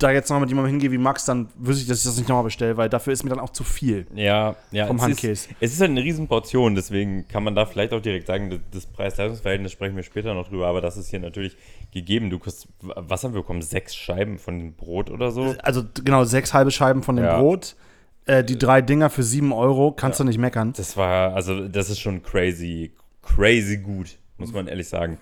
[0.02, 2.28] da jetzt noch mit jemandem hingehe wie Max, dann wüsste ich, dass ich das nicht
[2.28, 4.06] nochmal bestelle, weil dafür ist mir dann auch zu viel.
[4.14, 4.86] Ja, ja.
[4.86, 5.32] Vom es Handkäse.
[5.32, 8.60] Ist, es ist halt eine Riesenportion, deswegen kann man da vielleicht auch direkt sagen, das,
[8.72, 11.56] das Preis-Leistungs-Verhältnis sprechen wir später noch drüber, aber das ist hier natürlich
[11.92, 12.30] gegeben.
[12.30, 13.62] Du kriegst, was haben wir bekommen?
[13.62, 15.54] Sechs Scheiben von dem Brot oder so?
[15.62, 17.38] Also genau, sechs halbe Scheiben von dem Ja.
[17.38, 17.76] Brot.
[18.24, 20.24] Äh, die drei Dinger für sieben Euro, kannst Ja.
[20.24, 20.72] du nicht meckern.
[20.76, 25.18] Das war, also das ist schon crazy, crazy gut, muss man ehrlich sagen.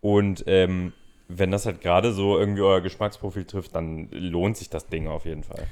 [0.00, 0.92] Und ähm,
[1.36, 5.24] wenn das halt gerade so irgendwie euer Geschmacksprofil trifft, dann lohnt sich das Ding auf
[5.24, 5.66] jeden Fall.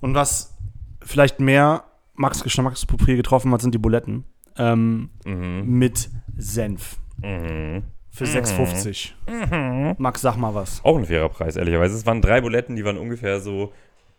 [0.00, 0.56] Und was
[1.02, 4.24] vielleicht mehr Max Geschmacksprofil getroffen hat, sind die Buletten.
[4.56, 6.98] Ähm, Mit Senf.
[7.22, 7.84] Mhm.
[8.10, 9.94] Für 6,50.
[9.98, 10.84] Max, sag mal was.
[10.84, 11.94] Auch ein fairer Preis, ehrlicherweise.
[11.96, 13.72] Es waren drei Buletten, die waren ungefähr so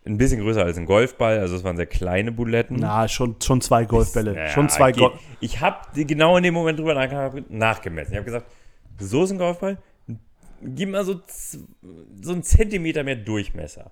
[0.06, 2.78] ein bisschen größer als ein Golfball, also es waren sehr kleine Buletten.
[2.80, 4.36] Na, schon, schon zwei Golfbälle.
[4.36, 5.00] Ja, schon zwei okay.
[5.02, 5.20] Golf.
[5.42, 8.14] Ich habe genau in dem Moment drüber nach, nachgemessen.
[8.14, 8.46] Ich habe gesagt,
[8.98, 9.78] so ist ein Golfball.
[10.62, 11.22] Gib mal so,
[12.22, 13.92] so einen Zentimeter mehr Durchmesser.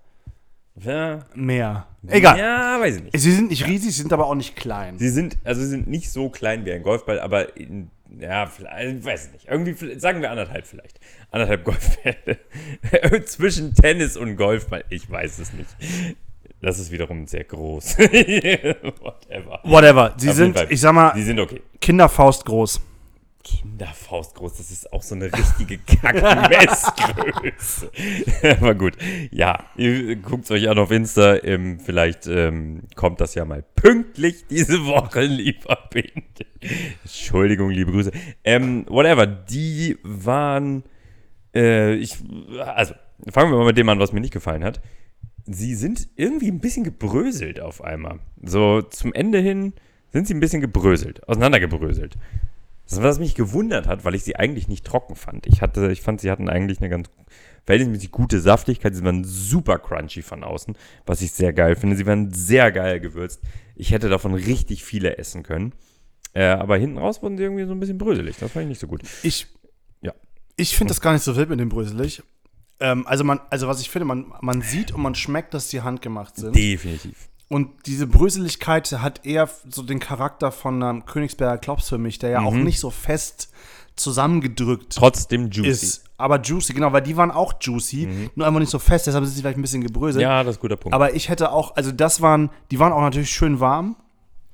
[0.79, 1.87] Ja, Mehr.
[2.07, 2.37] Egal.
[2.37, 3.19] Ja, weiß ich nicht.
[3.19, 4.99] Sie sind nicht riesig, sie sind aber auch nicht klein.
[4.99, 9.03] Sie sind, also sie sind nicht so klein wie ein Golfball, aber in, ja, vielleicht,
[9.03, 9.47] weiß ich nicht.
[9.47, 10.99] Irgendwie, sagen wir anderthalb vielleicht.
[11.31, 12.37] Anderthalb Golfbälle.
[13.25, 14.83] Zwischen Tennis und Golfball.
[14.89, 15.69] Ich weiß es nicht.
[16.61, 17.97] Das ist wiederum sehr groß.
[17.99, 19.59] Whatever.
[19.63, 20.13] Whatever.
[20.17, 21.61] Sie Auf sind, ich sag mal, Die sind okay.
[21.81, 22.81] Kinderfaust groß.
[23.47, 27.89] Kinderfaust groß, das ist auch so eine richtige Kackmessgröße.
[28.59, 28.97] Aber gut,
[29.31, 31.37] ja, ihr guckt es euch an auf Insta.
[31.43, 36.45] Ähm, vielleicht ähm, kommt das ja mal pünktlich diese Woche, lieber Binde.
[37.03, 38.11] Entschuldigung, liebe Grüße.
[38.43, 40.83] Ähm, whatever, die waren,
[41.55, 42.17] äh, ich,
[42.59, 42.95] also,
[43.29, 44.81] fangen wir mal mit dem an, was mir nicht gefallen hat.
[45.45, 48.19] Sie sind irgendwie ein bisschen gebröselt auf einmal.
[48.43, 49.71] So zum Ende hin
[50.11, 52.17] sind sie ein bisschen gebröselt, auseinandergebröselt.
[52.89, 55.45] Das, was mich gewundert hat, weil ich sie eigentlich nicht trocken fand.
[55.45, 57.09] Ich, hatte, ich fand, sie hatten eigentlich eine ganz
[57.65, 58.95] verhältnismäßig gute Saftigkeit.
[58.95, 61.97] Sie waren super crunchy von außen, was ich sehr geil finde.
[61.97, 63.41] Sie waren sehr geil gewürzt.
[63.75, 65.73] Ich hätte davon richtig viele essen können.
[66.33, 68.37] Äh, aber hinten raus wurden sie irgendwie so ein bisschen bröselig.
[68.37, 69.01] Das fand ich nicht so gut.
[69.23, 69.47] Ich,
[70.01, 70.13] Ja.
[70.55, 72.23] ich finde das gar nicht so wild mit dem Bröselig.
[72.79, 75.81] Ähm, also, man, also, was ich finde, man, man sieht und man schmeckt, dass die
[75.81, 76.55] handgemacht sind.
[76.55, 77.27] Definitiv.
[77.49, 82.29] Und diese Bröseligkeit hat eher so den Charakter von einem Königsberger Klops für mich, der
[82.31, 82.63] ja auch Mhm.
[82.63, 83.49] nicht so fest
[83.95, 85.69] zusammengedrückt Trotzdem juicy.
[85.69, 86.03] ist.
[86.17, 89.35] Aber juicy, genau, weil die waren auch juicy, nur einfach nicht so fest, deshalb sind
[89.35, 90.21] sie vielleicht ein bisschen gebröselt.
[90.21, 90.93] Ja, das ist ein guter Punkt.
[90.95, 93.95] Aber ich hätte auch, also das waren, die waren auch natürlich schön warm.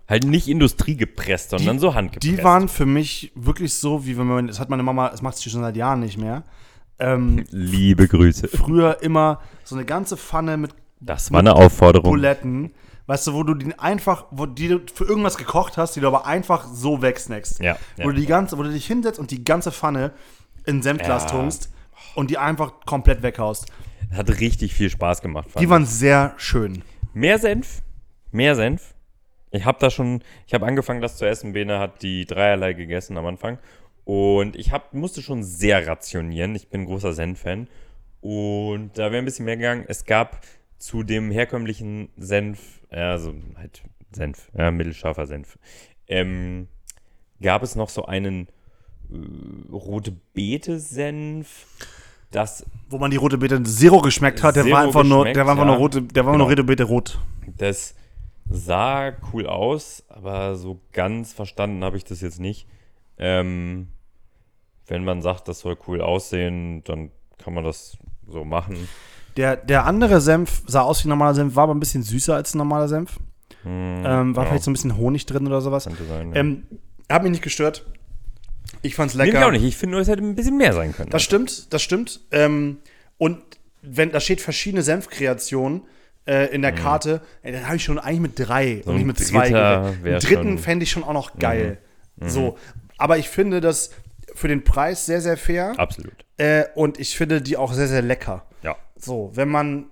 [0.10, 2.40] halt nicht industriegepresst, sondern so handgepresst.
[2.40, 5.38] Die waren für mich wirklich so, wie wenn man, das hat meine Mama, das macht
[5.38, 6.44] sie schon seit Jahren nicht mehr.
[7.00, 8.50] Ähm, Liebe Grüße.
[8.50, 10.72] früher immer so eine ganze Pfanne mit
[11.06, 12.12] Das war eine Aufforderung.
[12.12, 12.74] Buletten,
[13.08, 16.08] weißt du, wo du den einfach, wo die du für irgendwas gekocht hast, die du
[16.08, 17.60] aber einfach so wegsnackst.
[17.60, 18.06] Ja, ja.
[18.06, 20.12] Wo du die ganze, wo du dich hinsetzt und die ganze Pfanne
[20.66, 21.30] in Senfglas Ja.
[21.32, 21.70] tunkst
[22.16, 23.68] und die einfach komplett weghaust.
[24.14, 25.50] Hat richtig viel Spaß gemacht.
[25.60, 26.84] Die waren sehr schön.
[27.14, 27.82] mehr Senf.
[28.32, 28.94] Mehr Senf.
[29.52, 31.54] Ich habe da schon, ich habe angefangen, das zu essen.
[31.54, 33.60] Bene hat die dreierlei gegessen am Anfang.
[34.06, 36.56] Und ich hab, musste schon sehr rationieren.
[36.56, 37.68] Ich bin ein großer Senf-Fan.
[38.22, 39.86] Und da wäre ein bisschen mehr gegangen.
[39.88, 40.42] Es gab
[40.84, 45.58] zu dem herkömmlichen Senf, ja, also halt Senf, ja, mittelscharfer Senf,
[46.08, 46.68] ähm,
[47.42, 48.50] gab es noch so einen
[49.10, 51.68] äh, rote Beete-Senf.
[52.32, 55.46] Das Wo man die rote Beete Zero geschmeckt hat, der Zero war einfach nur, der
[55.46, 55.80] war einfach nur ja.
[55.80, 56.44] rote, der war Genau.
[56.44, 57.18] nur rote Beete rot.
[57.58, 57.96] Das
[58.50, 62.68] sah cool aus, aber so ganz verstanden habe ich das jetzt nicht.
[63.18, 63.88] Ähm,
[64.88, 68.90] wenn man sagt, das soll cool aussehen, dann kann man das so machen.
[69.38, 72.54] Der, der andere Senf sah aus wie normaler Senf, war aber ein bisschen süßer als
[72.54, 73.18] ein normaler Senf.
[73.64, 75.86] Hm, Ähm, war ja, vielleicht so ein bisschen Honig drin oder sowas.
[75.86, 76.30] könnte sein.
[76.30, 76.36] Ja.
[76.36, 76.64] Ähm,
[77.10, 77.86] hat mich nicht gestört.
[78.82, 79.38] Ich fand's lecker.
[79.38, 79.64] mich auch nicht.
[79.64, 81.10] Ich finde nur, es hätte ein bisschen mehr sein können.
[81.10, 82.22] Das stimmt, das stimmt.
[82.32, 82.78] Ähm,
[83.18, 83.38] und
[83.82, 85.82] wenn da steht verschiedene Senfkreationen
[86.26, 88.92] äh, in der Karte, ey, dann habe ich schon eigentlich mit drei und Mhm.
[88.92, 89.56] ein nicht mit zwei.
[89.56, 90.58] Einen dritten Mhm.
[90.60, 91.78] fände ich schon auch noch geil.
[92.20, 92.58] So,
[92.98, 93.90] aber ich finde das
[94.36, 95.74] für den Preis sehr, sehr fair.
[95.78, 96.14] Absolut.
[96.38, 98.46] Äh, und ich finde die auch sehr, sehr lecker.
[99.04, 99.86] So, wenn man,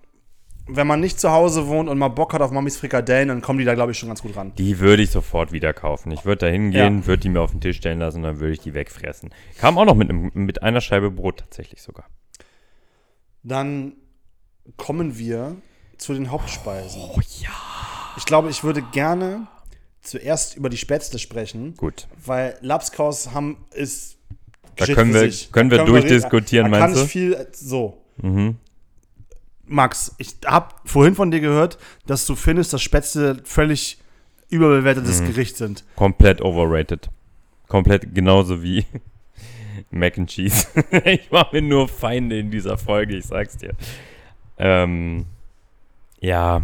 [0.67, 3.60] wenn man nicht zu Hause wohnt und mal Bock hat auf Mamis Frikadellen, dann kommen
[3.60, 4.54] die da, glaube ich, schon ganz gut ran.
[4.58, 6.12] Die würde ich sofort wieder kaufen.
[6.12, 7.06] Ich würde da hingehen, Ja.
[7.08, 9.32] würde die mir auf den Tisch stellen lassen und dann würde ich die wegfressen.
[9.60, 12.06] Kam auch noch mit, einem, mit einer Scheibe Brot tatsächlich sogar.
[13.43, 13.93] Dann
[14.78, 15.56] kommen wir
[15.97, 17.02] zu den Hauptspeisen.
[17.02, 17.50] Oh ja.
[18.17, 19.47] Ich glaube, ich würde gerne
[20.02, 22.08] zuerst über die Spätzle sprechen, Gut.
[22.26, 24.17] weil Lapskaus haben ist
[24.78, 27.97] Da können wir- können Da wir durchdiskutieren, da kann ich viel so.
[28.17, 28.58] Mhm.
[29.71, 33.97] Max, ich habe vorhin von dir gehört, dass du findest, dass Spätzle völlig
[34.49, 35.27] überbewertetes Mhm.
[35.27, 35.86] Gericht sind.
[35.95, 37.10] Komplett overrated.
[37.67, 38.86] Komplett genauso wie
[39.91, 40.67] Mac and Cheese.
[41.05, 43.73] ich mache mir nur Feinde in dieser Folge, ich sag's dir.
[44.57, 45.25] Ähm,
[46.19, 46.62] ja.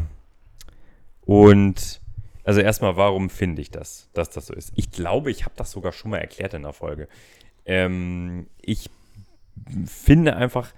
[1.25, 2.01] Und
[2.43, 4.71] also erstmal, warum finde ich das, dass das so ist?
[4.75, 7.07] Ich glaube, ich habe das sogar schon mal erklärt in der Folge.
[7.65, 8.89] Ähm, ich
[9.85, 10.73] finde einfach,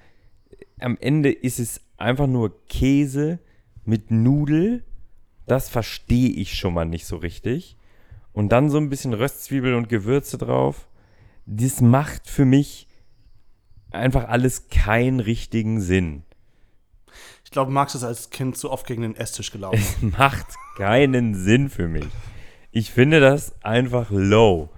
[0.80, 3.40] am Ende ist es einfach nur Käse
[3.86, 4.84] mit Nudel.
[5.46, 7.78] Das verstehe ich schon mal nicht so richtig.
[8.34, 10.88] Und dann so ein bisschen Röstzwiebel und Gewürze drauf.
[11.46, 12.88] Das macht für mich
[13.92, 16.24] einfach alles keinen richtigen Sinn.
[17.44, 19.80] Ich glaube, Max ist als Kind zu oft gegen den Esstisch gelaufen.
[19.80, 20.46] Es macht
[20.78, 22.06] keinen Sinn für mich.
[22.72, 24.70] Ich finde das einfach low.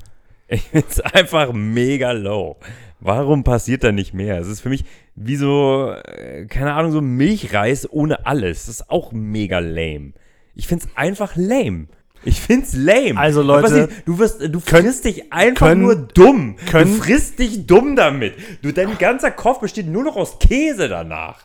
[0.47, 2.57] Ich finde es einfach mega low.
[3.01, 4.39] Warum passiert da nicht mehr?
[4.39, 4.85] Es ist für mich
[5.15, 8.67] wie so, äh, keine Ahnung, so Milchreis ohne alles.
[8.67, 10.13] Das ist auch mega lame.
[10.55, 11.87] Ich finde es einfach lame.
[12.23, 13.17] Ich finde es lame.
[13.17, 16.55] Also, Leute, du wirst, du können- frisst dich einfach können- nur dumm.
[16.69, 18.35] können- du frisst dich dumm damit.
[18.61, 21.43] Du, dein ganzer Kopf besteht nur noch aus Käse danach.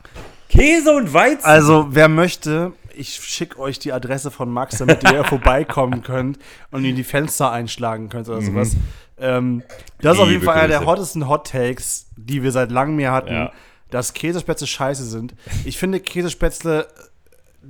[0.49, 1.43] Käse und Weizen.
[1.45, 6.39] Also, wer möchte, ich schicke euch die Adresse von Max, damit ihr vorbeikommen könnt
[6.71, 8.75] und ihn die Fenster einschlagen könnt oder sowas.
[9.19, 9.63] Ähm,
[10.01, 13.11] das ist auf jeden Fall einer der hottesten Hot Takes, die wir seit langem mehr
[13.11, 13.51] hatten, Ja.
[13.89, 15.33] dass Käsespätzle scheiße sind.
[15.65, 16.87] Ich finde, Käsespätzle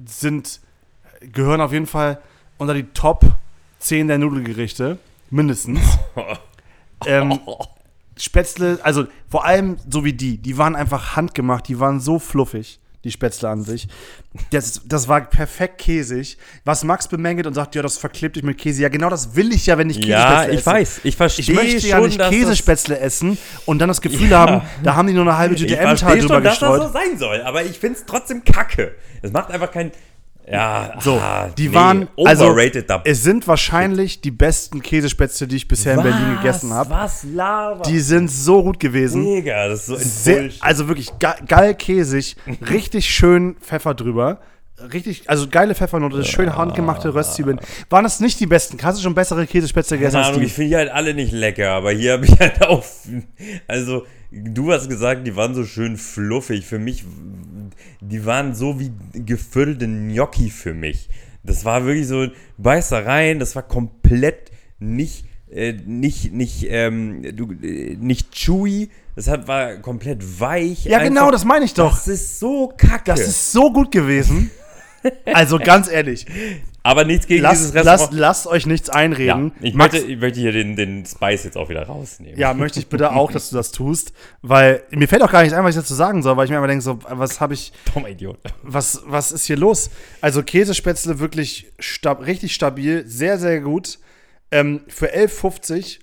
[0.05, 0.59] sind,
[1.21, 2.19] gehören auf jeden Fall
[2.57, 3.25] unter die Top
[3.79, 4.97] 10 der Nudelgerichte.
[5.29, 5.79] Mindestens.
[7.05, 7.39] ähm,
[8.17, 12.79] Spätzle, also vor allem so wie die, die waren einfach handgemacht, die waren so fluffig.
[13.03, 13.87] Die Spätzle an sich.
[14.51, 16.37] Das, das war perfekt käsig.
[16.65, 18.81] Was Max bemängelt und sagt, ja, das verklebt dich mit Käse.
[18.81, 20.51] Ja, genau das will ich ja, wenn ich Käsespätzle Ja, esse.
[20.59, 20.99] ich weiß.
[21.03, 24.39] Ich verstehe Ich möchte schon, ja nicht Käsespätzle essen und dann das Gefühl Ja.
[24.39, 26.69] haben, da haben die nur eine halbe Ich Tüte verstehe Emmental drüber schon, dass das
[26.69, 26.87] gestreut.
[26.87, 28.95] so sein soll, aber ich finde es trotzdem kacke.
[29.21, 29.91] Es macht einfach kein.
[30.49, 33.01] Ja, So, ah, die nee, waren also overrated da.
[33.03, 36.89] es sind wahrscheinlich die besten Käsespätzle, die ich bisher in Berlin gegessen habe.
[36.89, 37.83] Was Lava?
[37.83, 39.23] Die sind so gut gewesen.
[39.23, 39.95] Mega, das ist so
[40.31, 42.37] Sehr, also wirklich ge geil käsig,
[42.69, 44.39] richtig schön Pfeffer drüber.
[44.93, 47.59] Richtig, also geile Pfeffernote, schön handgemachte Röstzwiebeln.
[47.89, 48.77] Waren das nicht die besten?
[48.83, 51.71] Hast du schon bessere Käsespätzle gegessen Keine Ahnung, ich finde die halt alle nicht lecker,
[51.71, 52.85] aber hier habe ich halt auch.
[53.67, 56.63] Also, du hast gesagt, die waren so schön fluffig.
[56.67, 57.03] Für mich,
[58.01, 61.09] die waren so wie gefüllte Gnocchi für mich.
[61.43, 62.27] Das war wirklich so,
[63.05, 68.89] rein, das war komplett nicht, äh, nicht, nicht, ähm, du, äh, nicht chewy.
[69.15, 70.85] Das hat, war komplett weich.
[70.85, 71.95] Ja, genau, Einfach- das meine ich doch.
[71.95, 73.05] Das ist so kacke.
[73.05, 74.51] Das ist so gut gewesen.
[75.33, 76.25] Also ganz ehrlich,
[76.83, 78.19] aber nichts gegen lasst, dieses lasst, Restaurant.
[78.19, 79.51] lasst euch nichts ja, einreden.
[79.61, 82.39] ich, Max, möchte, ich möchte hier den, den Spice jetzt auch wieder rausnehmen.
[82.39, 85.53] ja, möchte ich bitte auch, dass du das tust, weil mir fällt auch gar nicht
[85.53, 87.73] ein, was ich dazu sagen soll, weil ich mir immer denke, so, was habe ich,
[87.93, 88.39] Dummer Idiot.
[88.63, 89.89] was, was ist hier los?
[90.21, 93.99] Also Käsespätzle wirklich stab richtig stabil, sehr, sehr gut.
[94.49, 95.99] Ähm, für 11,50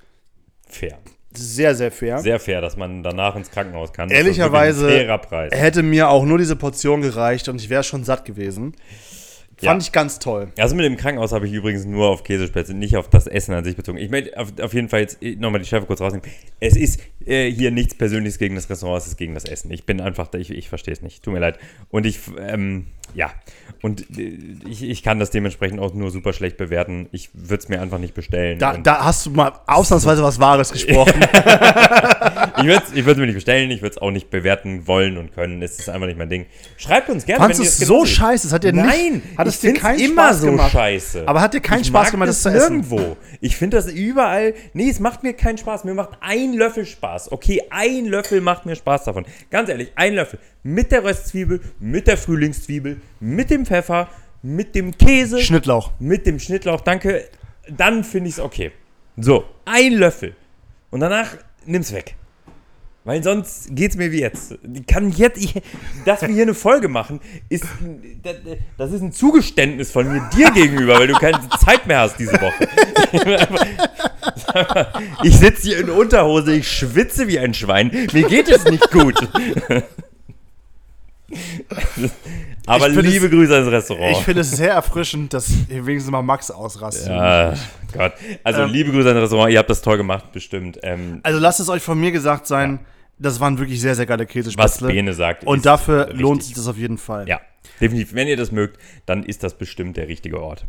[0.68, 0.98] Fair.
[1.36, 2.18] Sehr, sehr fair.
[2.18, 4.10] Sehr fair, dass man danach ins Krankenhaus kann.
[4.10, 4.90] Ehrlicherweise
[5.50, 8.74] hätte mir auch nur diese Portion gereicht und ich wäre schon satt gewesen.
[9.64, 9.86] Fand Ja.
[9.86, 10.48] ich ganz toll.
[10.58, 13.64] Also mit dem Krankenhaus habe ich übrigens nur auf Käsespätzle, nicht auf das Essen an
[13.64, 13.98] sich bezogen.
[13.98, 16.26] Ich möchte auf, auf jeden Fall jetzt nochmal die Schärfe kurz rausnehmen.
[16.60, 19.70] Es ist äh, hier nichts Persönliches gegen das Restaurant, es ist gegen das Essen.
[19.70, 21.22] Ich bin einfach, ich, ich verstehe es nicht.
[21.22, 21.58] Tut mir leid.
[21.90, 23.32] Und ich, ähm, ja.
[23.82, 27.08] Und äh, ich, ich kann das dementsprechend auch nur super schlecht bewerten.
[27.12, 28.58] Ich würde es mir einfach nicht bestellen.
[28.58, 31.20] Da, da hast du mal ausnahmsweise was Wahres gesprochen.
[32.68, 35.62] ich würde es mir nicht bestellen, ich würde es auch nicht bewerten wollen und können.
[35.62, 36.46] Es ist einfach nicht mein Ding.
[36.76, 38.46] Schreibt uns gerne, Fandest du ihr es so scheiße?
[38.46, 40.72] Es hat dir Nein, nicht, hat es ich dir keinen immer Spaß so gemacht?
[40.72, 41.22] scheiße.
[41.26, 42.76] Aber hat dir keinen ich Spaß gemacht, das zu das essen?
[42.80, 43.16] nirgendwo.
[43.40, 44.54] Ich finde das überall.
[44.72, 45.84] Nee, es macht mir keinen Spaß.
[45.84, 47.32] Mir macht ein Löffel Spaß.
[47.32, 49.24] Okay, ein Löffel macht mir Spaß davon.
[49.50, 50.38] Ganz ehrlich, ein Löffel.
[50.62, 54.08] Mit der Röstzwiebel, mit der Frühlingszwiebel, mit dem Pfeffer,
[54.42, 55.92] mit dem Käse, Schnittlauch.
[55.98, 56.80] mit dem Schnittlauch.
[56.82, 57.24] Danke.
[57.68, 58.72] Dann finde ich es okay.
[59.16, 60.34] So, ein Löffel.
[60.90, 61.28] Und danach
[61.66, 62.14] nimm's weg.
[63.06, 64.56] Weil sonst geht's mir wie jetzt.
[64.72, 65.54] Ich kann jetzt, ich,
[66.06, 67.64] dass wir hier eine Folge machen, ist,
[68.78, 72.32] das ist ein Zugeständnis von mir dir gegenüber, weil du keine Zeit mehr hast diese
[72.40, 72.66] Woche.
[75.22, 77.90] Ich sitze hier in Unterhose, ich schwitze wie ein Schwein.
[78.12, 79.14] Mir geht es nicht gut.
[82.66, 84.12] Aber liebe es- Grüße ans Restaurant.
[84.16, 87.08] Ich finde es sehr erfrischend, dass hier wenigstens mal Max ausrastet.
[87.08, 87.54] Ja,
[87.92, 88.12] Gott.
[88.42, 90.78] Also Ähm, liebe Grüße ans Restaurant, ihr habt das toll gemacht, bestimmt.
[90.82, 92.80] Ähm, Also lasst es euch von mir gesagt sein,
[93.18, 94.88] das waren wirklich sehr, sehr geile was Käsespätzle.
[94.88, 95.44] Bene sagt.
[95.44, 96.20] Und dafür richtig.
[96.20, 97.28] lohnt sich das auf jeden Fall.
[97.28, 97.40] Ja,
[97.80, 98.14] definitiv.
[98.14, 100.66] Wenn ihr das mögt, dann ist das bestimmt der richtige Ort.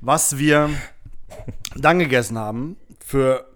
[0.00, 0.70] Was wir
[1.76, 3.46] dann gegessen haben, für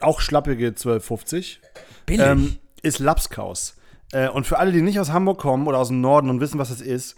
[0.00, 1.58] auch schlappige 12,50,
[2.06, 2.20] Billig.
[2.26, 3.76] ähm, ist Lapskaus.
[4.12, 6.58] Äh, und für alle, die nicht aus Hamburg kommen oder aus dem Norden und wissen,
[6.58, 7.16] was das ist,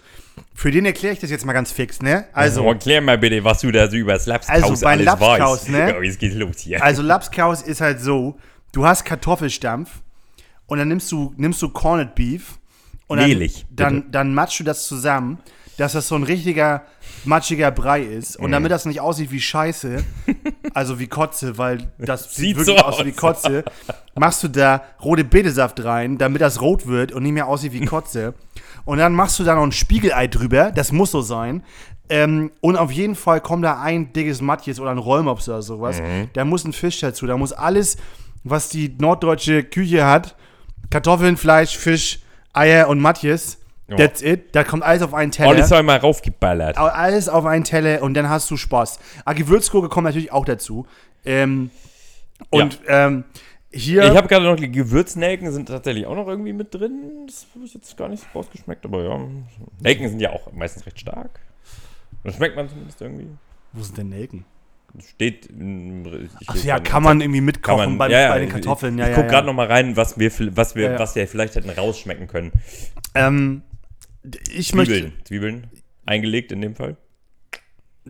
[0.54, 2.26] für den erkläre ich das jetzt mal ganz fix, ne?
[2.32, 5.06] Also, so, erklär mal bitte, was du da so über das Lapskaus Also bei alles
[5.06, 5.68] Lapskaus, weißt.
[5.70, 5.90] ne?
[5.90, 6.82] Ja, jetzt geht's los hier.
[6.82, 8.38] also Lapskaus ist halt so,
[8.72, 9.90] du hast Kartoffelstampf
[10.66, 12.58] und dann nimmst du, nimmst du Corned Beef
[13.06, 15.38] und dann, Mehlig, dann, dann matschst du das zusammen,
[15.76, 16.82] dass das so ein richtiger
[17.24, 18.36] matschiger Brei ist.
[18.36, 20.02] Und damit das nicht aussieht wie Scheiße,
[20.74, 23.12] also wie Kotze, weil das Sieht wirklich so aus wie.
[23.12, 23.64] Kotze,
[24.14, 27.84] machst du da rote Betesaft rein, damit das rot wird und nicht mehr aussieht wie
[27.84, 28.34] Kotze.
[28.84, 31.62] Und dann machst du da noch ein Spiegelei drüber, das muss so sein.
[32.08, 36.00] Ähm, und auf jeden Fall kommt da ein dickes Matjes oder ein Rollmops oder sowas.
[36.00, 36.30] Mhm.
[36.34, 37.96] Da muss ein Fisch dazu, da muss alles,
[38.44, 40.36] was die norddeutsche Küche hat,
[40.90, 42.20] Kartoffeln, Fleisch, Fisch,
[42.52, 43.96] Eier und Matjes, Ja.
[43.96, 44.54] that's it.
[44.54, 45.50] Da kommt alles auf einen Teller.
[45.50, 46.78] Alles soll mal raufgeballert.
[46.78, 48.98] Au- Alles auf einen Teller und dann hast du Spaß.
[49.24, 50.86] Ah, Gewürzgurke kommt natürlich auch dazu.
[51.24, 51.70] Ähm,
[52.50, 53.24] und ähm,
[53.72, 54.04] hier.
[54.04, 57.26] Ich habe gerade noch die Gewürznelken sind tatsächlich auch noch irgendwie mit drin.
[57.26, 59.20] Das habe ich jetzt gar nicht so rausgeschmeckt, aber ja.
[59.80, 61.40] Nelken sind ja auch meistens recht stark.
[62.24, 63.28] Das schmeckt man zumindest irgendwie.
[63.72, 64.44] wo sind denn Nelken?
[65.04, 65.48] Steht.
[66.46, 68.96] Ach ja, kann man irgendwie mitkochen man, bei, ja, ja, bei den Kartoffeln.
[68.98, 71.54] Ja, ich ja, gucke gerade noch mal rein, was wir, was wir, was wir vielleicht
[71.54, 72.52] hätten rausschmecken können.
[73.14, 73.62] Ähm,
[74.50, 74.94] ich möchte.
[74.94, 75.66] Zwiebeln, Zwiebeln
[76.06, 76.96] eingelegt in dem Fall.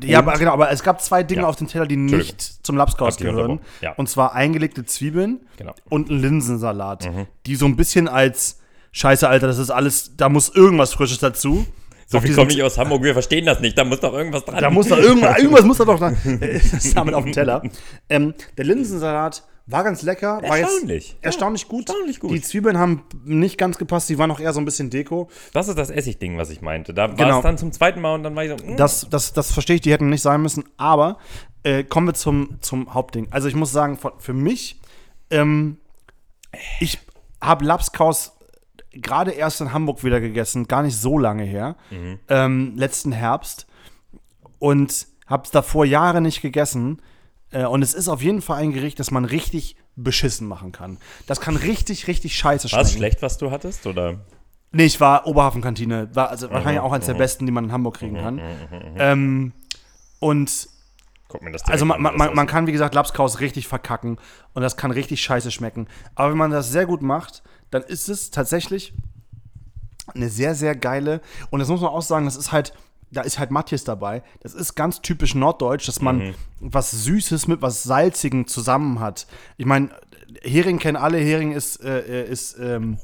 [0.03, 1.49] Ja, aber genau, aber es gab zwei Dinge Ja.
[1.49, 3.61] auf dem Teller, die nicht zum Lapskaus gehören.
[3.81, 3.93] Ja.
[3.95, 5.75] Und zwar eingelegte Zwiebeln Genau.
[5.89, 7.27] und ein Linsensalat, Mhm.
[7.47, 8.61] die so ein bisschen als
[8.93, 11.67] Scheiße, Alter, das ist alles, da muss irgendwas Frisches dazu.
[12.09, 13.77] So viel kommt nicht aus Hamburg, wir verstehen das nicht.
[13.77, 14.61] Da muss doch irgendwas dran.
[14.61, 16.15] Da muss da irgendwas, irgendwas muss da doch äh,
[16.63, 17.63] das ist damit auf dem Teller.
[18.09, 20.41] Ähm, der Linsensalat War ganz lecker.
[20.43, 21.17] War Erstaunlich.
[21.21, 21.89] Erstaunlich gut.
[21.89, 22.31] erstaunlich gut.
[22.31, 25.29] Die Zwiebeln haben nicht ganz gepasst, die waren auch eher so ein bisschen Deko.
[25.53, 26.95] Das ist das Essigding, was ich meinte.
[26.95, 27.39] Da war Genau.
[27.39, 29.75] es dann zum zweiten Mal und dann war ich so, mm, Das, das, das verstehe
[29.77, 30.63] ich, die hätten nicht sein müssen.
[30.77, 31.19] Aber
[31.65, 33.27] äh, kommen wir zum, zum Hauptding.
[33.33, 34.81] Also ich muss sagen, von, für mich,
[35.31, 35.79] ähm,
[36.79, 37.01] ich
[37.41, 38.36] habe Lapskaus
[39.03, 41.77] gerade erst in Hamburg wieder gegessen, gar nicht so lange her,
[42.29, 43.67] ähm, letzten Herbst.
[44.59, 47.03] Und habe es davor Jahre nicht gegessen.
[47.51, 50.99] Äh, und es ist auf jeden Fall ein Gericht, das man richtig beschissen machen kann.
[51.27, 52.99] Das kann richtig, richtig scheiße war es schmecken.
[52.99, 53.87] schlecht, was du hattest?
[53.87, 54.21] Oder?
[54.73, 56.11] Nee, ich war Oberhafenkantine.
[56.15, 58.41] War also wahrscheinlich auch eines der besten, die man in Hamburg kriegen kann.
[58.99, 59.53] Ähm,
[60.19, 60.69] und
[61.29, 64.19] Guck mir das also man, man, das man kann, wie gesagt, Lapskaus richtig verkacken
[64.55, 65.89] und das kann richtig scheiße schmecken.
[66.15, 68.95] Aber wenn man das sehr gut macht, dann ist es tatsächlich
[70.15, 71.21] eine sehr, sehr geile.
[71.51, 72.73] Und das muss man auch sagen, das ist halt,
[73.11, 74.23] da ist halt Matthias dabei.
[74.41, 79.27] Das ist ganz typisch norddeutsch, dass man was Süßes mit was Salzigem zusammen hat.
[79.57, 79.91] Ich meine,
[80.43, 82.99] Hering kennen alle, Hering ist, äh, ist, ähm,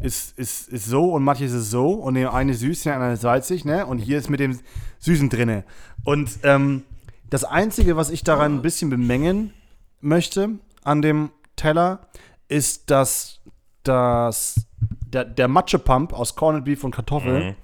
[0.00, 3.64] ist, ist, ist so und Matthias ist so und der eine süß, der andere salzig,
[3.64, 3.86] ne?
[3.86, 4.58] Und hier ist mit dem
[5.00, 5.64] Süßen drinne.
[6.04, 6.84] Und ähm,
[7.30, 9.52] das Einzige, was ich daran ein bisschen bemängeln
[10.00, 10.50] möchte
[10.84, 12.08] an dem Teller,
[12.48, 13.40] ist, dass
[13.82, 14.66] das,
[15.06, 17.56] der, der Matschepump aus Corned Beef und Kartoffel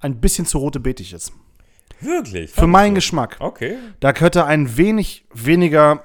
[0.00, 1.32] ein bisschen zu rote betig ist.
[2.00, 2.50] Wirklich?
[2.50, 3.36] Für meinen Geschmack.
[3.38, 3.78] Okay.
[4.00, 6.02] Da könnte ein wenig weniger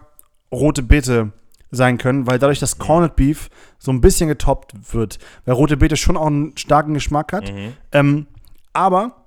[0.51, 1.33] rote Beete
[1.71, 3.49] sein können, weil dadurch das Corned Beef
[3.79, 5.17] so ein bisschen getoppt wird.
[5.45, 7.51] Weil rote Beete schon auch einen starken Geschmack hat.
[7.91, 8.27] Ähm,
[8.73, 9.25] aber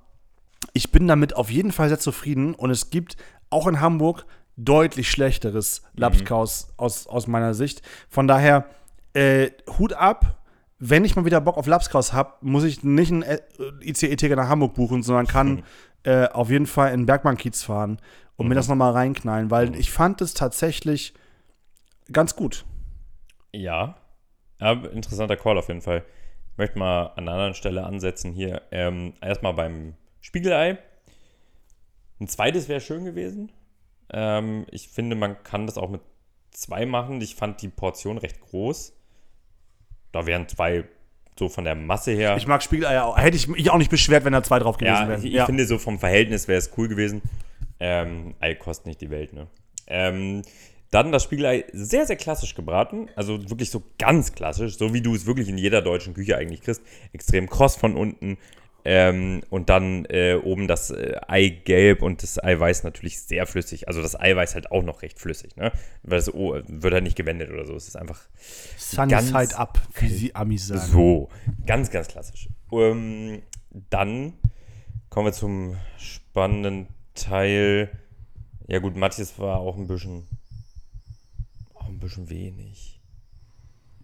[0.73, 3.17] ich bin damit auf jeden Fall sehr zufrieden und es gibt
[3.51, 4.25] auch in Hamburg
[4.57, 7.83] deutlich schlechteres Lapskaus aus, aus meiner Sicht.
[8.09, 8.67] Von daher,
[9.15, 10.37] äh, Hut ab.
[10.79, 13.41] Wenn ich mal wieder Bock auf Lapskaus habe, muss ich nicht ein äh,
[13.83, 15.63] ICE-Ticket nach Hamburg buchen, sondern kann
[16.05, 17.99] äh, auf jeden Fall in Bergmann-Kiez fahren
[18.37, 21.13] und mir das nochmal reinknallen, weil ich fand es tatsächlich
[22.11, 22.65] ganz gut.
[23.53, 23.97] Ja.
[24.59, 26.05] Aber interessanter Call auf jeden Fall.
[26.53, 28.63] Ich möchte mal an einer anderen Stelle ansetzen hier.
[28.71, 30.79] Ähm, erstmal beim Spiegelei.
[32.21, 33.51] Ein zweites wäre schön gewesen.
[34.13, 36.03] Ähm, ich finde, man kann das auch mit
[36.51, 37.21] zwei machen.
[37.21, 38.93] Ich fand die Portion recht groß.
[40.13, 40.85] Da wären zwei
[41.39, 42.37] so von der Masse her.
[42.37, 43.17] Ich mag Spiegeleier auch.
[43.17, 45.25] Hätte ich mich auch nicht beschwert, wenn da zwei drauf gewesen ja, wären.
[45.25, 47.23] ich, ich finde, so vom Verhältnis wäre es cool gewesen.
[47.79, 49.47] Ähm, Ei kostet nicht die Welt, ne?
[49.87, 50.43] Ähm,
[50.91, 53.09] dann das Spiegelei sehr, sehr klassisch gebraten.
[53.17, 56.61] Also wirklich so ganz klassisch, so wie du es wirklich in jeder deutschen Küche eigentlich
[56.61, 56.83] kriegst.
[57.13, 58.37] Extrem kross von unten.
[58.85, 63.89] Ähm, und dann äh, oben das äh, Eigelb und das Eiweiß natürlich sehr flüssig.
[63.89, 65.73] Also das Eiweiß halt auch noch recht flüssig, ne?
[66.03, 67.75] Weil es oh, wird halt nicht gewendet oder so.
[67.75, 68.21] Es ist einfach
[68.77, 70.81] Sunny ganz- Side Up, wie sie Amis sagen.
[70.81, 71.29] so,
[71.67, 72.49] ganz, ganz klassisch.
[72.73, 73.43] Ähm,
[73.91, 74.35] dann
[75.11, 77.91] kommen wir zum spannenden Teil.
[78.67, 80.27] Ja gut, Matthias war auch ein bisschen,
[81.75, 83.00] auch ein bisschen wenig.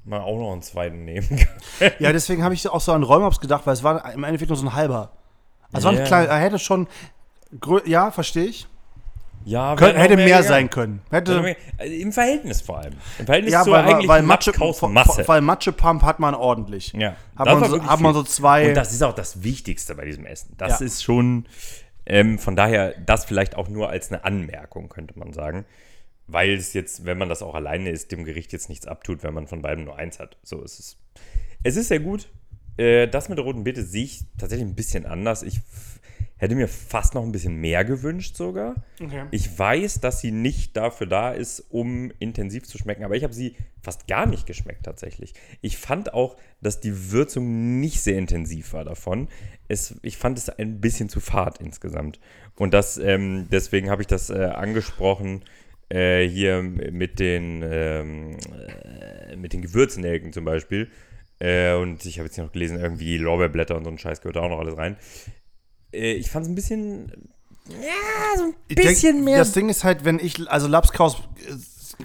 [0.06, 1.92] Mal auch noch einen zweiten nehmen können.
[1.98, 4.56] Ja, deswegen habe ich auch so an Räumops gedacht, weil es war im Endeffekt nur
[4.56, 5.10] so ein halber.
[5.72, 5.98] Also Ja.
[5.98, 6.86] ein kleiner, er hätte schon,
[7.84, 8.66] ja, verstehe ich.
[9.44, 10.44] Ja, Kön hätte mehr gegangen.
[10.48, 11.02] sein können.
[11.10, 12.94] Hätte, mehr- also Im Verhältnis vor allem.
[13.20, 15.28] Im Verhältnis ja, zur weil, eigentlich weil Matsche, Matschkaus-Masse.
[15.28, 16.92] weil Matschepump hat man ordentlich.
[16.94, 20.04] Ja, Hat man so- hat man so zwei- Und das ist auch das Wichtigste bei
[20.04, 20.54] diesem Essen.
[20.58, 20.86] Das Ja.
[20.86, 21.46] ist schon,
[22.06, 25.64] ähm, von daher, das vielleicht auch nur als eine Anmerkung, könnte man sagen.
[26.26, 29.34] Weil es jetzt, wenn man das auch alleine isst, dem Gericht jetzt nichts abtut, wenn
[29.34, 30.38] man von beidem nur eins hat.
[30.42, 30.98] So ist es.
[31.62, 32.28] Es ist sehr gut.
[32.76, 35.42] Äh, das mit der roten Beete sehe ich tatsächlich ein bisschen anders.
[35.42, 35.60] Ich
[36.38, 38.74] hätte mir fast noch ein bisschen mehr gewünscht sogar.
[39.00, 39.24] Okay.
[39.30, 43.32] Ich weiß, dass sie nicht dafür da ist, um intensiv zu schmecken, aber ich habe
[43.32, 45.32] sie fast gar nicht geschmeckt tatsächlich.
[45.62, 49.28] Ich fand auch, dass die Würzung nicht sehr intensiv war davon.
[49.68, 52.20] Es, ich fand es ein bisschen zu fad insgesamt.
[52.56, 55.42] Und das, ähm, deswegen habe ich das äh, angesprochen
[55.88, 58.36] äh, hier mit den, ähm,
[59.28, 60.88] äh, mit den Gewürznelken zum Beispiel.
[61.38, 64.36] Äh, und ich habe jetzt hier noch gelesen, irgendwie Lorbeerblätter und so ein Scheiß gehört
[64.36, 64.96] da auch noch alles rein.
[65.92, 67.12] Äh, ich fand es ein bisschen,
[67.68, 71.16] ja, so ein Ich denk, bisschen mehr Das Ding ist halt, wenn ich, also Lapskaus
[71.16, 71.52] äh,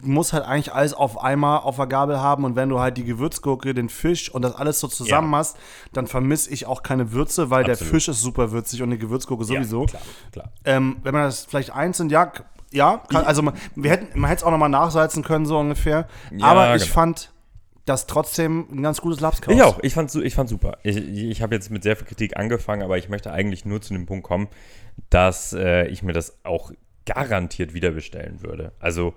[0.01, 3.03] muss halt eigentlich alles auf einmal auf der Gabel haben und wenn du halt die
[3.03, 5.39] Gewürzgurke, den Fisch und das alles so zusammen Ja.
[5.39, 5.57] hast,
[5.93, 7.93] dann vermisse ich auch keine Würze, weil der Absolut.
[7.93, 9.81] Fisch ist super würzig und die Gewürzgurke sowieso.
[9.81, 10.51] Ja, klar, klar.
[10.65, 12.31] Ähm, wenn man das vielleicht einzeln, ja,
[12.71, 16.07] ja, kann, also man, wir hätten, man hätte es auch nochmal nachsalzen können, so ungefähr.
[16.31, 16.93] Ja, Aber ich genau.
[16.93, 17.31] fand
[17.85, 19.53] das trotzdem ein ganz gutes Lapskaus.
[19.53, 20.77] Ich auch, ich fand ich fand super.
[20.83, 23.93] Ich, ich habe jetzt mit sehr viel Kritik angefangen, aber ich möchte eigentlich nur zu
[23.93, 24.47] dem Punkt kommen,
[25.09, 26.71] dass äh, ich mir das auch
[27.05, 28.71] garantiert wieder bestellen würde.
[28.79, 29.13] Also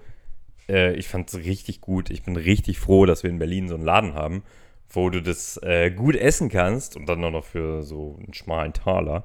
[0.69, 2.11] äh, ich fand es richtig gut.
[2.11, 4.43] Ich bin richtig froh, dass wir in Berlin so einen Laden haben,
[4.91, 8.73] wo du das äh, gut essen kannst und dann auch noch für so einen schmalen
[8.73, 9.25] Taler.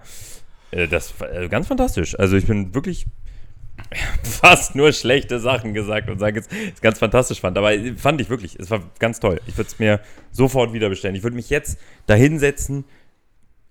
[0.72, 2.18] Äh, das war äh, ganz fantastisch.
[2.18, 3.06] Also ich bin wirklich
[4.24, 7.58] fast nur schlechte Sachen gesagt und sage jetzt, es ganz fantastisch fand.
[7.58, 9.42] Aber fand ich wirklich, es war ganz toll.
[9.48, 10.00] Ich würde es mir
[10.32, 11.16] sofort wieder bestellen.
[11.16, 12.86] Ich würde mich jetzt da hinsetzen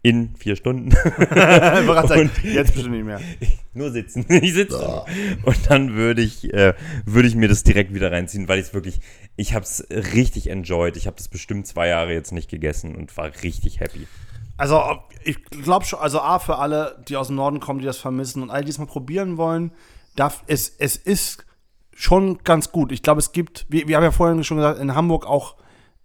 [0.02, 0.90] in vier Stunden.
[0.92, 3.20] sagen, jetzt bestimmt nicht mehr.
[3.74, 4.24] Nur sitzen.
[4.42, 5.04] Ich sitze.
[5.42, 6.74] Und dann würde ich, äh,
[7.04, 9.00] würde ich mir das direkt wieder reinziehen, weil ich es wirklich,
[9.36, 10.96] ich habe es richtig enjoyed.
[10.96, 14.06] Ich habe das bestimmt zwei Jahre jetzt nicht gegessen und war richtig happy.
[14.56, 14.82] Also,
[15.24, 18.42] ich glaube schon, also A, für alle, die aus dem Norden kommen, die das vermissen
[18.42, 19.72] und all die es mal probieren wollen,
[20.16, 21.44] darf, es, es ist
[21.94, 22.92] schon ganz gut.
[22.92, 25.56] Ich glaube, es gibt, wir, wir haben ja vorhin schon gesagt, in Hamburg auch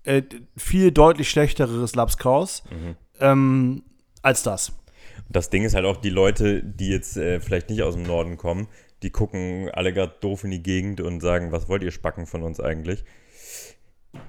[0.04, 0.24] äh,
[0.58, 2.96] viel deutlich schlechteres Lapskaus Mhm.
[3.20, 3.84] Ähm,
[4.22, 4.72] als das.
[5.30, 8.38] Das Ding ist halt auch, die Leute, die jetzt äh, vielleicht nicht aus dem Norden
[8.38, 8.68] kommen,
[9.02, 12.44] die gucken alle gerade doof in die Gegend und sagen, was wollt ihr spacken von
[12.44, 13.04] uns eigentlich?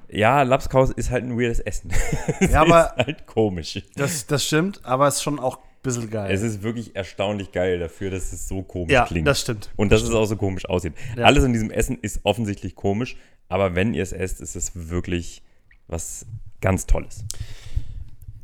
[0.09, 1.91] Ja, Lapskaus ist halt ein weirdes Essen.
[2.41, 3.83] Es Ja, aber- ist halt komisch.
[3.97, 6.33] Das, das stimmt, aber es ist schon auch ein bisschen geil.
[6.33, 9.27] Es ist wirklich erstaunlich geil dafür, dass es so komisch ja, klingt.
[9.29, 9.71] das stimmt.
[9.77, 10.95] und dass es auch so komisch aussieht.
[11.17, 11.25] Ja.
[11.25, 13.17] Alles in diesem Essen ist offensichtlich komisch,
[13.49, 15.43] aber wenn ihr es esst, ist es wirklich
[15.87, 16.25] was
[16.63, 17.25] ganz Tolles.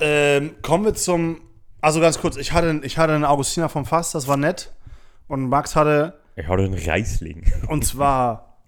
[0.00, 1.40] Ähm, kommen wir zum.
[1.82, 4.72] Also ganz kurz, ich hatte, ich hatte einen Augustiner vom Fass, das war nett.
[5.28, 7.50] Und Max hatte, Ich hau den Reisling.
[7.68, 8.62] und zwar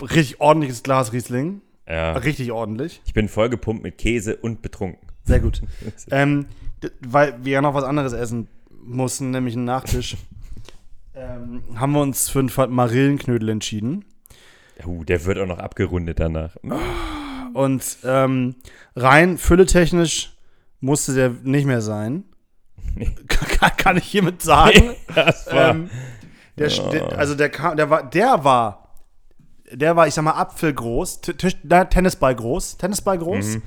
[0.00, 1.62] richtig ordentliches Glas Riesling.
[1.88, 2.12] Ja.
[2.12, 3.00] Richtig ordentlich.
[3.06, 5.06] Ich bin voll gepumpt mit Käse und betrunken.
[5.24, 5.62] Sehr gut.
[6.10, 6.46] ähm,
[7.00, 8.48] weil wir ja noch was anderes essen
[8.84, 10.16] mussten, nämlich einen Nachtisch,
[11.14, 14.04] ähm, haben wir uns für einen Marillenknödel entschieden.
[14.84, 16.56] Uh, der wird auch noch abgerundet danach.
[17.54, 18.56] Und ähm,
[18.94, 20.35] rein fülletechnisch
[20.80, 22.24] musste der nicht mehr sein.
[22.94, 23.14] Nee.
[23.28, 24.94] Kann, kann ich hiermit sagen.
[25.14, 25.90] Das war, ähm,
[26.58, 28.94] der, der, also der kam, der war, der war,
[29.70, 33.58] der war, ich sag mal, Apfelgroß, Tisch, na, Tennisball groß, Tennisball groß,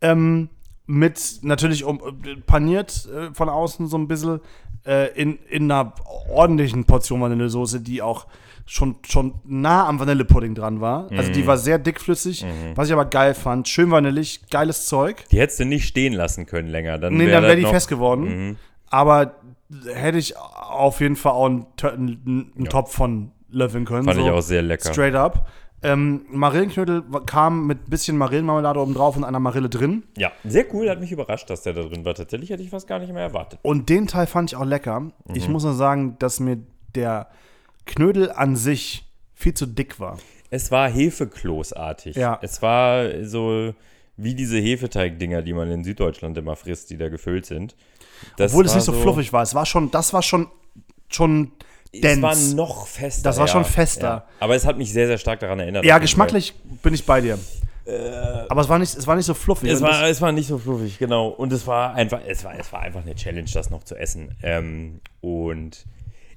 [0.00, 0.48] ähm,
[0.86, 2.00] mit natürlich um,
[2.46, 4.40] paniert äh, von außen so ein bisschen
[4.86, 5.94] äh, in, in einer
[6.28, 8.26] ordentlichen Portion Vanillesoße, die auch
[8.66, 11.08] schon, schon nah am Vanillepudding dran war.
[11.10, 12.44] Also die war sehr dickflüssig,
[12.74, 13.68] was ich aber geil fand.
[13.68, 15.24] Schön vanillig, geiles Zeug.
[15.30, 16.98] die hättest du nicht stehen lassen können länger.
[16.98, 18.56] Dann Nee, wär dann wäre die noch- fest geworden.
[18.88, 19.36] Aber
[19.94, 24.04] hätte ich auf jeden Fall auch einen, einen, einen Topf von löffeln können.
[24.04, 24.92] Fand so ich auch sehr lecker.
[24.92, 25.48] Straight up.
[25.84, 30.04] Ähm, Marillenknödel kam mit ein bisschen Marillenmarmelade oben drauf und einer Marille drin.
[30.16, 30.88] Ja, sehr cool.
[30.88, 32.14] Hat mich überrascht, dass der da drin war.
[32.14, 33.58] Tatsächlich hätte ich fast gar nicht mehr erwartet.
[33.62, 35.10] Und den Teil fand ich auch lecker.
[35.34, 35.54] Ich Mhm.
[35.54, 36.58] muss nur sagen, dass mir
[36.94, 37.28] der
[37.86, 39.04] Knödel an sich
[39.34, 40.18] viel zu dick war.
[40.50, 42.16] Es war Hefekloßartig.
[42.16, 42.38] Ja.
[42.42, 43.74] Es war so
[44.16, 47.74] wie diese Hefeteig-Dinger, die man in Süddeutschland immer frisst, die da gefüllt sind.
[48.36, 49.42] Das Obwohl es nicht so fluffig war.
[49.42, 50.48] Es war schon, das war schon,
[51.08, 51.52] schon
[51.92, 52.54] Es war dense.
[52.54, 53.22] noch fester.
[53.22, 54.06] Das war ja, schon fester.
[54.06, 54.26] Ja.
[54.40, 55.84] Aber es hat mich sehr, sehr stark daran erinnert.
[55.84, 57.38] Ja, geschmacklich bin ich bei dir.
[58.48, 59.70] Aber es war nicht, es war nicht so fluffig.
[59.70, 61.28] Es war, es war nicht so fluffig, genau.
[61.28, 64.36] Und es war einfach, es war, es war einfach eine Challenge, das noch zu essen.
[64.42, 65.84] Ähm, und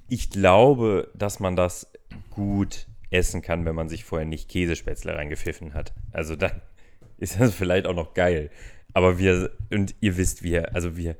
[0.08, 1.90] ich glaube, dass man das
[2.30, 5.92] gut essen kann, wenn man sich vorher nicht Käsespätzle reingepfiffen hat.
[6.12, 6.60] Also dann
[7.18, 8.50] ist das vielleicht auch noch geil.
[8.92, 11.16] Aber wir, und ihr wisst, wir, also wir,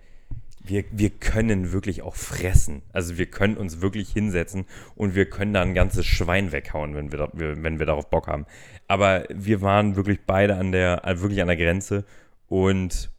[0.61, 2.83] wir, wir können wirklich auch fressen.
[2.93, 4.65] Also wir können uns wirklich hinsetzen
[4.95, 8.47] und wir können da ein ganzes Schwein weghauen, wenn wir, wenn wir darauf Bock haben.
[8.89, 12.05] Aber wir waren wirklich beide an der, äh, wirklich an der Grenze
[12.49, 13.11] und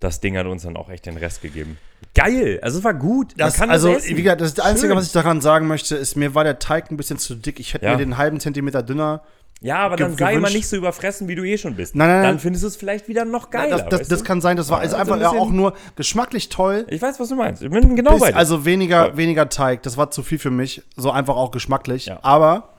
[0.00, 1.78] das Ding hat uns dann auch echt den Rest gegeben.
[2.14, 2.58] Geil!
[2.62, 3.34] Also es war gut.
[3.36, 4.16] Das, kann also, essen.
[4.16, 4.96] wie gesagt, das, das Einzige, Schön.
[4.96, 7.60] was ich daran sagen möchte, ist, mir war der Teig ein bisschen zu dick.
[7.60, 7.92] Ich hätte Ja.
[7.92, 9.22] mir den halben Zentimeter dünner.
[9.62, 11.94] Ja, aber dann sei mal gewünscht- nicht so überfressen, wie du eh schon bist.
[11.96, 12.30] Nein, nein, nein.
[12.32, 13.78] Dann findest du es vielleicht wieder noch geiler.
[13.78, 14.24] das das, das du?
[14.26, 16.86] kann sein, das war Ja, einfach so ein auch nur geschmacklich toll.
[16.90, 17.62] ich weiß, was du meinst.
[17.62, 18.36] Ich bin genau Bis, bei dir.
[18.36, 19.16] also weniger, Ja.
[19.16, 20.82] weniger Teig, das war zu viel für mich.
[20.96, 22.06] So einfach auch geschmacklich.
[22.06, 22.18] Ja.
[22.22, 22.74] Aber,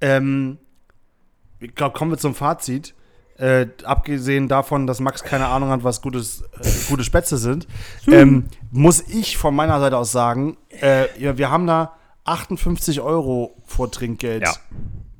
[0.00, 0.56] ähm,
[1.60, 2.94] ich glaube, kommen wir zum Fazit.
[3.38, 7.68] Äh, abgesehen davon, dass Max keine Ahnung hat, was gutes, äh, gute Spätzle sind,
[8.10, 11.92] ähm, muss ich von meiner Seite aus sagen, äh, ja, wir haben da
[12.24, 14.52] 58 Euro vor Trinkgeld Ja.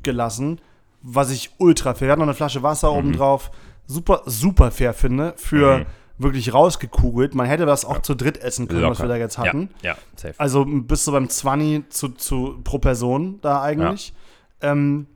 [0.03, 0.61] gelassen,
[1.01, 2.09] was ich ultra fair.
[2.09, 2.97] Wir hatten noch eine Flasche Wasser Mhm.
[2.99, 3.51] oben drauf.
[3.87, 5.35] Super, super fair finde.
[5.37, 5.87] Für
[6.19, 7.37] wirklich rausgekugelt.
[7.37, 9.71] Man hätte das auch zu dritt essen können, was wir da jetzt hatten.
[9.83, 10.35] Ja, ja safe.
[10.39, 14.13] Also bis so beim 20 zu, zu, pro Person da eigentlich.
[14.61, 15.07] Ähm,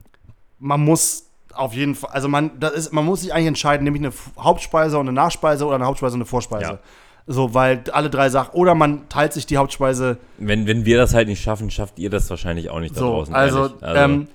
[0.61, 4.03] man muss auf jeden Fall, also man, das ist, man muss sich eigentlich entscheiden, nämlich
[4.03, 6.73] eine Hauptspeise und eine Nachspeise oder eine Hauptspeise und eine Vorspeise.
[6.73, 6.79] Ja.
[7.27, 11.15] So, weil alle drei Sachen, oder man teilt sich die Hauptspeise Wenn, wenn wir das
[11.15, 13.11] halt nicht schaffen, schafft ihr das wahrscheinlich auch nicht da so.
[13.11, 13.35] draußen.
[13.35, 14.03] Also, ehrlich.
[14.03, 14.29] Ähm,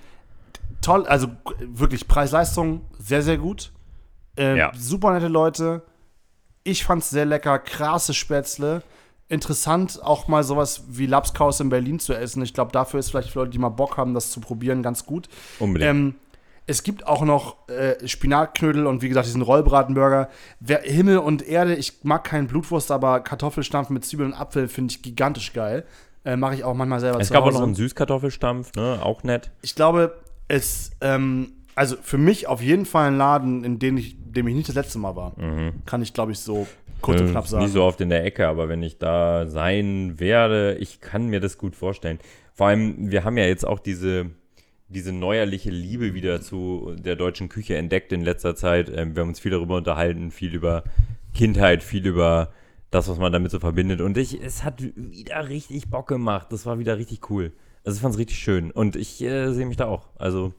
[0.82, 1.28] toll, also
[1.60, 3.72] wirklich Preis-Leistung sehr, sehr gut.
[4.38, 4.72] Ähm, Ja.
[4.78, 5.82] Super nette Leute.
[6.64, 8.84] Ich fand's sehr lecker, krasse Spätzle.
[9.30, 12.42] Interessant, auch mal sowas wie Lapskaus in Berlin zu essen.
[12.44, 15.06] Ich glaube, dafür ist vielleicht für Leute, die mal Bock haben, das zu probieren, ganz
[15.06, 15.28] gut.
[15.60, 15.90] unbedingt.
[15.90, 16.16] Ähm,
[16.68, 20.30] es gibt auch noch äh, Spinatknödel und wie gesagt diesen Rollbratenburger.
[20.60, 24.92] Wer, Himmel und Erde, ich mag keinen Blutwurst, aber Kartoffelstampf mit Zwiebeln und Apfel finde
[24.92, 25.86] ich gigantisch geil.
[26.26, 27.60] Äh, Mache ich auch manchmal selber Es gab auch Hause.
[27.60, 29.00] noch einen Süßkartoffelstampf, ne?
[29.02, 29.50] Auch nett.
[29.62, 30.18] Ich glaube,
[30.50, 34.56] es, ähm, also für mich auf jeden Fall ein Laden, in dem ich, dem ich
[34.56, 35.34] nicht das letzte Mal war.
[35.86, 36.68] Kann ich, glaube ich, so
[37.02, 37.64] kurz und knapp sagen.
[37.64, 41.40] Nicht so oft in der Ecke, aber wenn ich da sein werde, ich kann mir
[41.40, 42.20] das gut vorstellen.
[42.54, 44.32] Vor allem, wir haben ja jetzt auch diese,
[44.90, 48.90] diese neuerliche Liebe wieder zu der deutschen Küche entdeckt in letzter Zeit.
[48.94, 50.84] Ähm, wir haben uns viel darüber unterhalten, viel über
[51.34, 52.52] Kindheit, viel über
[52.90, 54.02] das, was man damit so verbindet.
[54.02, 56.48] Und ich, es hat wieder richtig Bock gemacht.
[56.52, 57.52] Das war wieder richtig cool.
[57.84, 58.72] Also ich fand es richtig schön.
[58.72, 60.08] Und ich äh, sehe mich da auch.
[60.18, 60.54] Also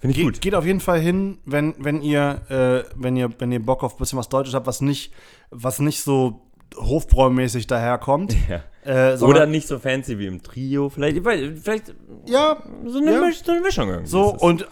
[0.00, 0.40] finde ich Ge gut.
[0.40, 3.94] Geht auf jeden Fall hin, wenn, wenn ihr, äh, wenn ihr, wenn ihr Bock auf
[3.94, 5.12] ein bisschen was Deutsches habt, was nicht,
[5.50, 6.42] was nicht so
[6.76, 8.34] hofbräumäßig daherkommt.
[8.48, 8.62] Ja.
[8.84, 10.88] Äh, Oder nicht so fancy wie im Trio.
[10.88, 11.18] Vielleicht,
[11.62, 11.94] vielleicht
[12.26, 13.20] ja, so eine, Ja.
[13.20, 14.08] Misch, so eine Mischung irgendwie.
[14.10, 14.66] so und äh,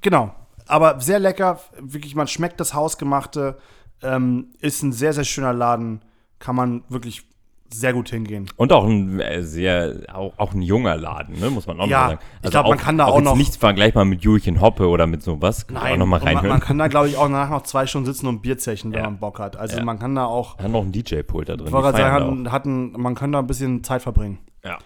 [0.00, 0.34] genau.
[0.66, 3.56] Aber sehr lecker, wirklich, man schmeckt das Hausgemachte,
[4.02, 6.02] ähm, ist ein sehr, sehr schöner Laden,
[6.40, 7.27] kann man wirklich
[7.70, 8.48] sehr gut hingehen.
[8.56, 12.02] Und auch ein äh, sehr, auch, auch ein junger Laden, ne, muss man auch Ja,
[12.02, 12.20] noch sagen.
[12.42, 15.22] ich glaub, man kann da auch jetzt noch- nichts vergleichbar mit Julchen Hoppe oder mit
[15.22, 15.66] sowas.
[15.66, 16.48] Kann man auch noch mal und man, reinhören.
[16.48, 19.00] man kann da, glaube ich, auch danach noch zwei Stunden sitzen und Bier zechen, wenn
[19.00, 19.04] Ja.
[19.10, 19.56] man Bock hat.
[19.56, 19.84] Also Ja.
[19.84, 21.66] man kann da auch, Hat noch ein DJ-Pult da drin.
[21.66, 24.38] ich wollte gerade sagen, hat, ein, man kann da ein bisschen Zeit verbringen.
[24.64, 24.68] auch.
[24.70, 24.78] Ja.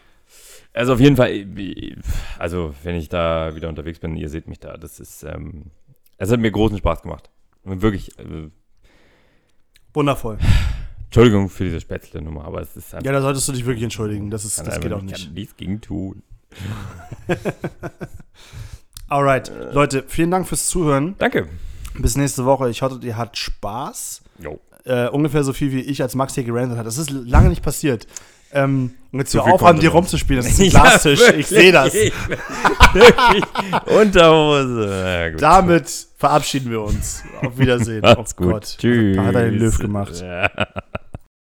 [0.74, 1.94] Also auf jeden Fall, äh,
[2.38, 5.70] also wenn ich da wieder unterwegs bin, ihr seht mich da, das ist, ähm,
[6.16, 7.30] es hat mir großen Spaß gemacht.
[7.64, 8.48] Wirklich, äh,
[9.94, 10.38] Wundervoll.
[11.12, 14.30] Entschuldigung für diese Spätzle-Nummer, aber es ist einfach, Ja, da solltest du dich wirklich entschuldigen.
[14.30, 15.12] Das, ist, das geht auch nicht.
[15.12, 15.24] nicht.
[15.26, 16.22] Kann nichts gegen tun.
[19.08, 21.14] Alright, Leute, vielen Dank fürs Zuhören.
[21.18, 21.48] Danke.
[21.98, 22.70] Bis nächste Woche.
[22.70, 24.22] Ich hoffe, ihr hattet Spaß.
[24.42, 24.58] Jo.
[24.84, 26.86] Äh, ungefähr so viel, wie ich als Max hier gerantet hat.
[26.86, 28.06] Das ist lange nicht passiert.
[28.54, 30.42] Ähm, und jetzt hör auf, an dir rumzuspielen.
[30.42, 31.20] Das ist ein Glastisch.
[31.36, 31.92] ich sehe das.
[32.94, 33.44] Wirklich.
[34.00, 34.88] Unterhose.
[34.88, 35.36] Ja.
[35.36, 37.22] Damit verabschieden wir uns.
[37.42, 38.00] Auf Wiedersehen.
[38.00, 38.52] Macht's oh gut.
[38.52, 38.76] Gott.
[38.78, 39.16] Tschüss.
[39.16, 40.22] Da hat er den Löw gemacht.
[40.22, 40.48] Ja.